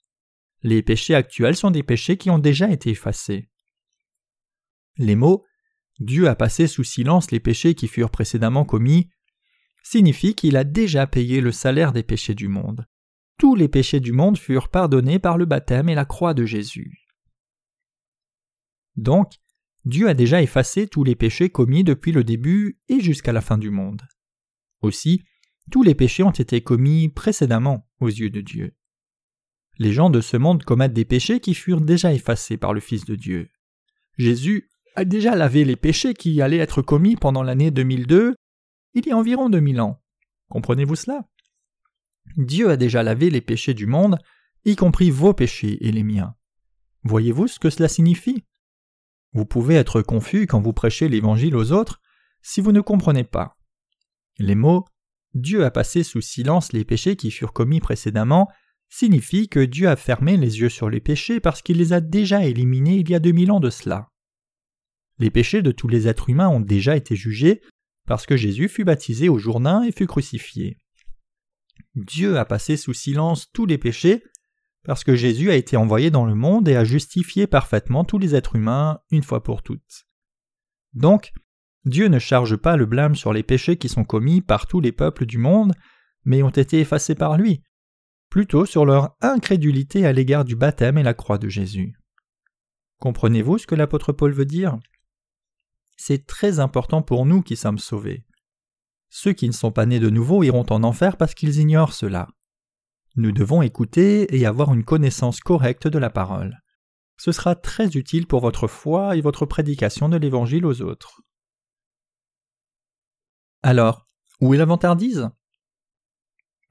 [0.61, 3.49] Les péchés actuels sont des péchés qui ont déjà été effacés.
[4.97, 5.43] Les mots
[5.99, 9.09] Dieu a passé sous silence les péchés qui furent précédemment commis
[9.83, 12.87] signifient qu'il a déjà payé le salaire des péchés du monde
[13.43, 17.05] tous les péchés du monde furent pardonnés par le baptême et la croix de Jésus.
[18.95, 19.33] Donc,
[19.85, 23.57] Dieu a déjà effacé tous les péchés commis depuis le début et jusqu'à la fin
[23.57, 24.03] du monde.
[24.81, 25.23] Aussi,
[25.71, 28.77] tous les péchés ont été commis précédemment aux yeux de Dieu.
[29.77, 33.03] Les gens de ce monde commettent des péchés qui furent déjà effacés par le Fils
[33.03, 33.49] de Dieu.
[34.17, 38.35] Jésus a déjà lavé les péchés qui allaient être commis pendant l'année 2002,
[38.93, 40.01] il y a environ 2000 ans.
[40.49, 41.27] Comprenez-vous cela?
[42.37, 44.17] Dieu a déjà lavé les péchés du monde,
[44.65, 46.35] y compris vos péchés et les miens.
[47.03, 48.43] Voyez-vous ce que cela signifie?
[49.33, 51.99] Vous pouvez être confus quand vous prêchez l'Évangile aux autres
[52.41, 53.57] si vous ne comprenez pas.
[54.37, 54.85] Les mots
[55.33, 58.49] Dieu a passé sous silence les péchés qui furent commis précédemment
[58.89, 62.45] signifient que Dieu a fermé les yeux sur les péchés parce qu'il les a déjà
[62.45, 64.12] éliminés il y a deux mille ans de cela.
[65.19, 67.61] Les péchés de tous les êtres humains ont déjà été jugés
[68.05, 70.77] parce que Jésus fut baptisé au Jourdain et fut crucifié.
[71.95, 74.23] Dieu a passé sous silence tous les péchés
[74.83, 78.35] parce que Jésus a été envoyé dans le monde et a justifié parfaitement tous les
[78.35, 80.05] êtres humains une fois pour toutes.
[80.93, 81.31] Donc,
[81.85, 84.91] Dieu ne charge pas le blâme sur les péchés qui sont commis par tous les
[84.91, 85.73] peuples du monde,
[86.25, 87.61] mais ont été effacés par lui,
[88.29, 91.95] plutôt sur leur incrédulité à l'égard du baptême et la croix de Jésus.
[92.99, 94.79] Comprenez-vous ce que l'apôtre Paul veut dire?
[96.05, 98.25] C'est très important pour nous qui sommes sauvés.
[99.09, 102.27] Ceux qui ne sont pas nés de nouveau iront en enfer parce qu'ils ignorent cela.
[103.15, 106.59] Nous devons écouter et avoir une connaissance correcte de la parole.
[107.15, 111.21] ce sera très utile pour votre foi et votre prédication de l'Évangile aux autres.
[113.61, 114.05] Alors,
[114.41, 115.29] où est la vantardise?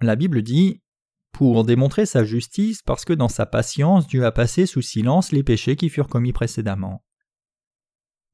[0.03, 0.83] La Bible dit
[1.33, 5.43] pour démontrer sa justice parce que dans sa patience Dieu a passé sous silence les
[5.43, 7.03] péchés qui furent commis précédemment.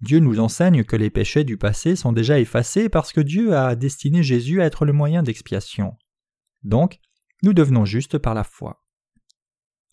[0.01, 3.75] Dieu nous enseigne que les péchés du passé sont déjà effacés parce que Dieu a
[3.75, 5.97] destiné Jésus à être le moyen d'expiation.
[6.63, 7.01] Donc,
[7.43, 8.85] nous devenons justes par la foi.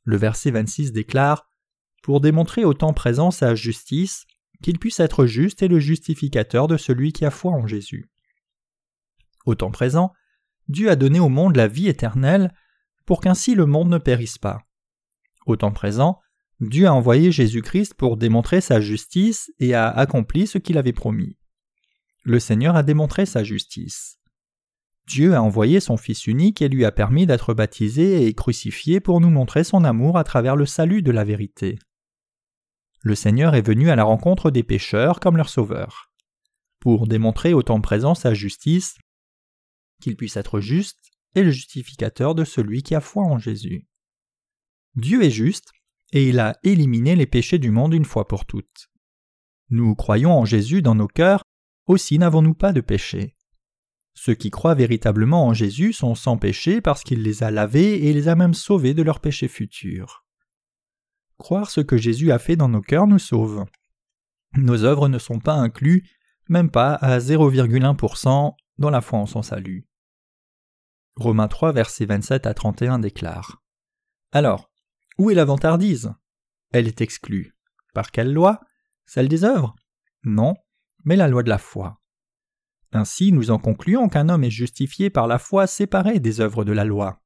[0.04, 1.50] Le verset 26 déclare
[2.04, 4.26] Pour démontrer au temps présent sa justice,
[4.62, 8.10] qu'il puisse être juste et le justificateur de celui qui a foi en Jésus.
[9.46, 10.14] Au temps présent,
[10.68, 12.54] Dieu a donné au monde la vie éternelle
[13.06, 14.62] pour qu'ainsi le monde ne périsse pas.
[15.46, 16.20] Au temps présent,
[16.62, 21.38] Dieu a envoyé Jésus-Christ pour démontrer sa justice et a accompli ce qu'il avait promis.
[22.24, 24.20] Le Seigneur a démontré sa justice.
[25.06, 29.22] Dieu a envoyé son Fils unique et lui a permis d'être baptisé et crucifié pour
[29.22, 31.78] nous montrer son amour à travers le salut de la vérité.
[33.02, 36.12] Le Seigneur est venu à la rencontre des pécheurs comme leur sauveur.
[36.80, 38.96] Pour démontrer au temps présent sa justice,
[40.02, 40.98] qu'il puisse être juste
[41.36, 43.88] et le justificateur de celui qui a foi en Jésus.
[44.96, 45.72] Dieu est juste
[46.12, 48.90] et il a éliminé les péchés du monde une fois pour toutes.
[49.70, 51.44] Nous croyons en Jésus dans nos cœurs,
[51.88, 53.36] aussi n'avons-nous pas de péché.
[54.14, 58.14] Ceux qui croient véritablement en Jésus sont sans péché parce qu'il les a lavés et
[58.14, 60.26] les a même sauvés de leurs péchés futurs.
[61.38, 63.66] Croire ce que Jésus a fait dans nos cœurs nous sauve.
[64.56, 66.10] Nos œuvres ne sont pas inclus,
[66.48, 69.86] même pas à 0,1% dans la foi en son salut.
[71.18, 73.62] Romains 3, versets 27 à 31 déclare
[74.32, 74.70] Alors,
[75.18, 76.14] où est la vantardise?
[76.72, 77.56] Elle est exclue.
[77.94, 78.60] Par quelle loi?
[79.06, 79.76] Celle des œuvres?
[80.24, 80.56] Non,
[81.04, 82.02] mais la loi de la foi.
[82.92, 86.72] Ainsi, nous en concluons qu'un homme est justifié par la foi séparée des œuvres de
[86.72, 87.22] la loi.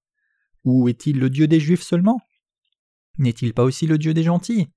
[0.63, 2.19] Où est-il le Dieu des Juifs seulement?
[3.17, 4.71] N'est-il pas aussi le Dieu des gentils?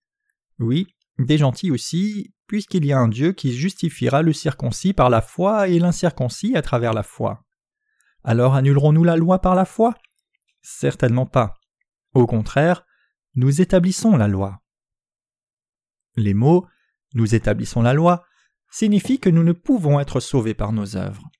[0.58, 0.86] Oui,
[1.18, 5.68] des gentils aussi, puisqu'il y a un Dieu qui justifiera le circoncis par la foi
[5.68, 7.44] et l'incirconcis à travers la foi.
[8.24, 9.94] Alors annulerons-nous la loi par la foi?
[10.62, 11.54] Certainement pas.
[12.14, 12.84] Au contraire,
[13.34, 14.62] nous établissons la loi.
[16.16, 16.66] Les mots
[17.14, 18.24] nous établissons la loi
[18.70, 21.30] signifient que nous ne pouvons être sauvés par nos œuvres.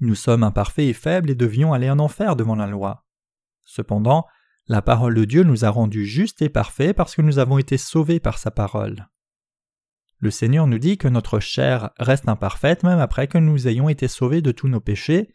[0.00, 3.04] Nous sommes imparfaits et faibles et devions aller en enfer devant la loi.
[3.64, 4.26] Cependant,
[4.66, 7.76] la parole de Dieu nous a rendus justes et parfaits parce que nous avons été
[7.76, 9.08] sauvés par sa parole.
[10.20, 14.08] Le Seigneur nous dit que notre chair reste imparfaite même après que nous ayons été
[14.08, 15.32] sauvés de tous nos péchés,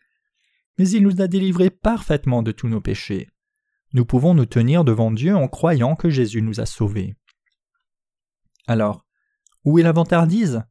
[0.78, 3.30] mais il nous a délivrés parfaitement de tous nos péchés
[3.94, 7.16] nous pouvons nous tenir devant Dieu en croyant que Jésus nous a sauvés.
[8.68, 9.06] Alors,
[9.64, 10.64] où est la vantardise?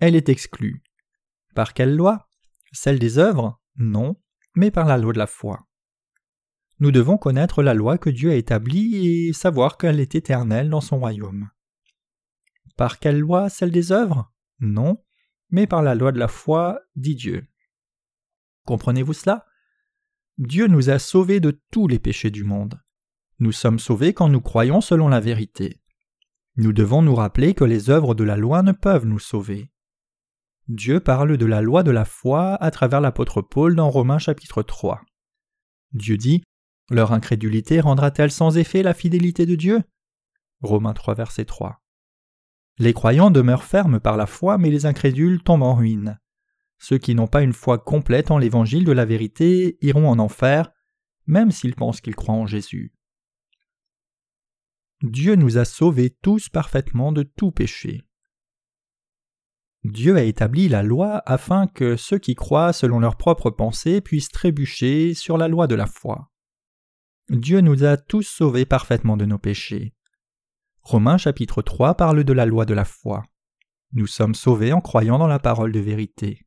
[0.00, 0.82] Elle est exclue.
[1.54, 2.28] Par quelle loi?
[2.72, 3.60] Celle des œuvres?
[3.76, 4.20] Non,
[4.54, 5.66] mais par la loi de la foi.
[6.78, 10.80] Nous devons connaître la loi que Dieu a établie et savoir qu'elle est éternelle dans
[10.80, 11.50] son royaume.
[12.76, 13.48] Par quelle loi?
[13.48, 14.32] Celle des œuvres?
[14.58, 15.02] Non,
[15.50, 17.46] mais par la loi de la foi, dit Dieu.
[18.64, 19.46] Comprenez-vous cela?
[20.38, 22.80] Dieu nous a sauvés de tous les péchés du monde.
[23.38, 25.80] Nous sommes sauvés quand nous croyons selon la vérité.
[26.56, 29.70] Nous devons nous rappeler que les œuvres de la loi ne peuvent nous sauver.
[30.68, 34.62] Dieu parle de la loi de la foi à travers l'apôtre Paul dans Romains chapitre
[34.62, 35.02] 3.
[35.92, 36.42] Dieu dit
[36.88, 39.82] Leur incrédulité rendra-t-elle sans effet la fidélité de Dieu?
[40.60, 41.82] Romains 3 verset 3.
[42.78, 46.18] Les croyants demeurent fermes par la foi, mais les incrédules tombent en ruine.
[46.82, 50.72] Ceux qui n'ont pas une foi complète en l'évangile de la vérité iront en enfer,
[51.26, 52.92] même s'ils pensent qu'ils croient en Jésus.
[55.00, 58.02] Dieu nous a sauvés tous parfaitement de tout péché.
[59.84, 64.30] Dieu a établi la loi afin que ceux qui croient selon leurs propres pensées puissent
[64.30, 66.32] trébucher sur la loi de la foi.
[67.28, 69.94] Dieu nous a tous sauvés parfaitement de nos péchés.
[70.80, 73.22] Romains chapitre 3 parle de la loi de la foi.
[73.92, 76.44] Nous sommes sauvés en croyant dans la parole de vérité.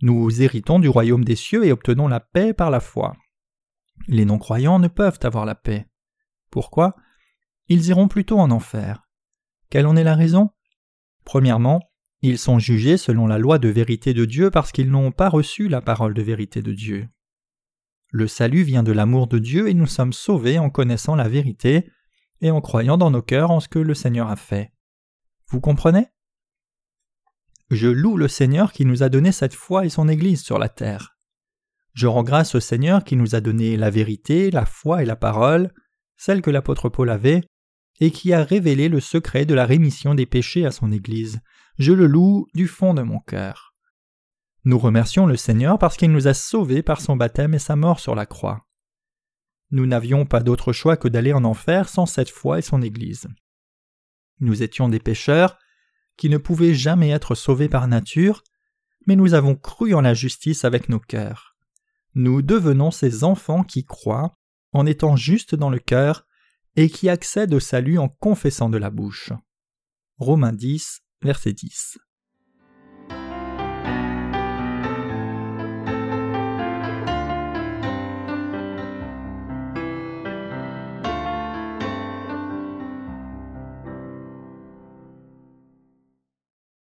[0.00, 3.16] Nous héritons du royaume des cieux et obtenons la paix par la foi.
[4.06, 5.88] Les non-croyants ne peuvent avoir la paix.
[6.50, 6.94] Pourquoi?
[7.68, 9.08] Ils iront plutôt en enfer.
[9.70, 10.50] Quelle en est la raison?
[11.24, 11.80] Premièrement,
[12.22, 15.68] ils sont jugés selon la loi de vérité de Dieu parce qu'ils n'ont pas reçu
[15.68, 17.08] la parole de vérité de Dieu.
[18.10, 21.90] Le salut vient de l'amour de Dieu et nous sommes sauvés en connaissant la vérité
[22.40, 24.72] et en croyant dans nos cœurs en ce que le Seigneur a fait.
[25.48, 26.06] Vous comprenez?
[27.70, 30.68] Je loue le Seigneur qui nous a donné cette foi et son Église sur la
[30.68, 31.16] terre.
[31.94, 35.16] Je rends grâce au Seigneur qui nous a donné la vérité, la foi et la
[35.16, 35.72] parole,
[36.16, 37.42] celle que l'apôtre Paul avait,
[38.00, 41.40] et qui a révélé le secret de la rémission des péchés à son Église.
[41.78, 43.74] Je le loue du fond de mon cœur.
[44.64, 48.00] Nous remercions le Seigneur parce qu'il nous a sauvés par son baptême et sa mort
[48.00, 48.66] sur la croix.
[49.70, 53.28] Nous n'avions pas d'autre choix que d'aller en enfer sans cette foi et son Église.
[54.40, 55.58] Nous étions des pécheurs
[56.18, 58.44] qui ne pouvaient jamais être sauvés par nature,
[59.06, 61.56] mais nous avons cru en la justice avec nos cœurs.
[62.14, 64.36] Nous devenons ces enfants qui croient
[64.72, 66.26] en étant justes dans le cœur
[66.76, 69.32] et qui accèdent au salut en confessant de la bouche.
[70.18, 71.98] Romains 10, verset 10.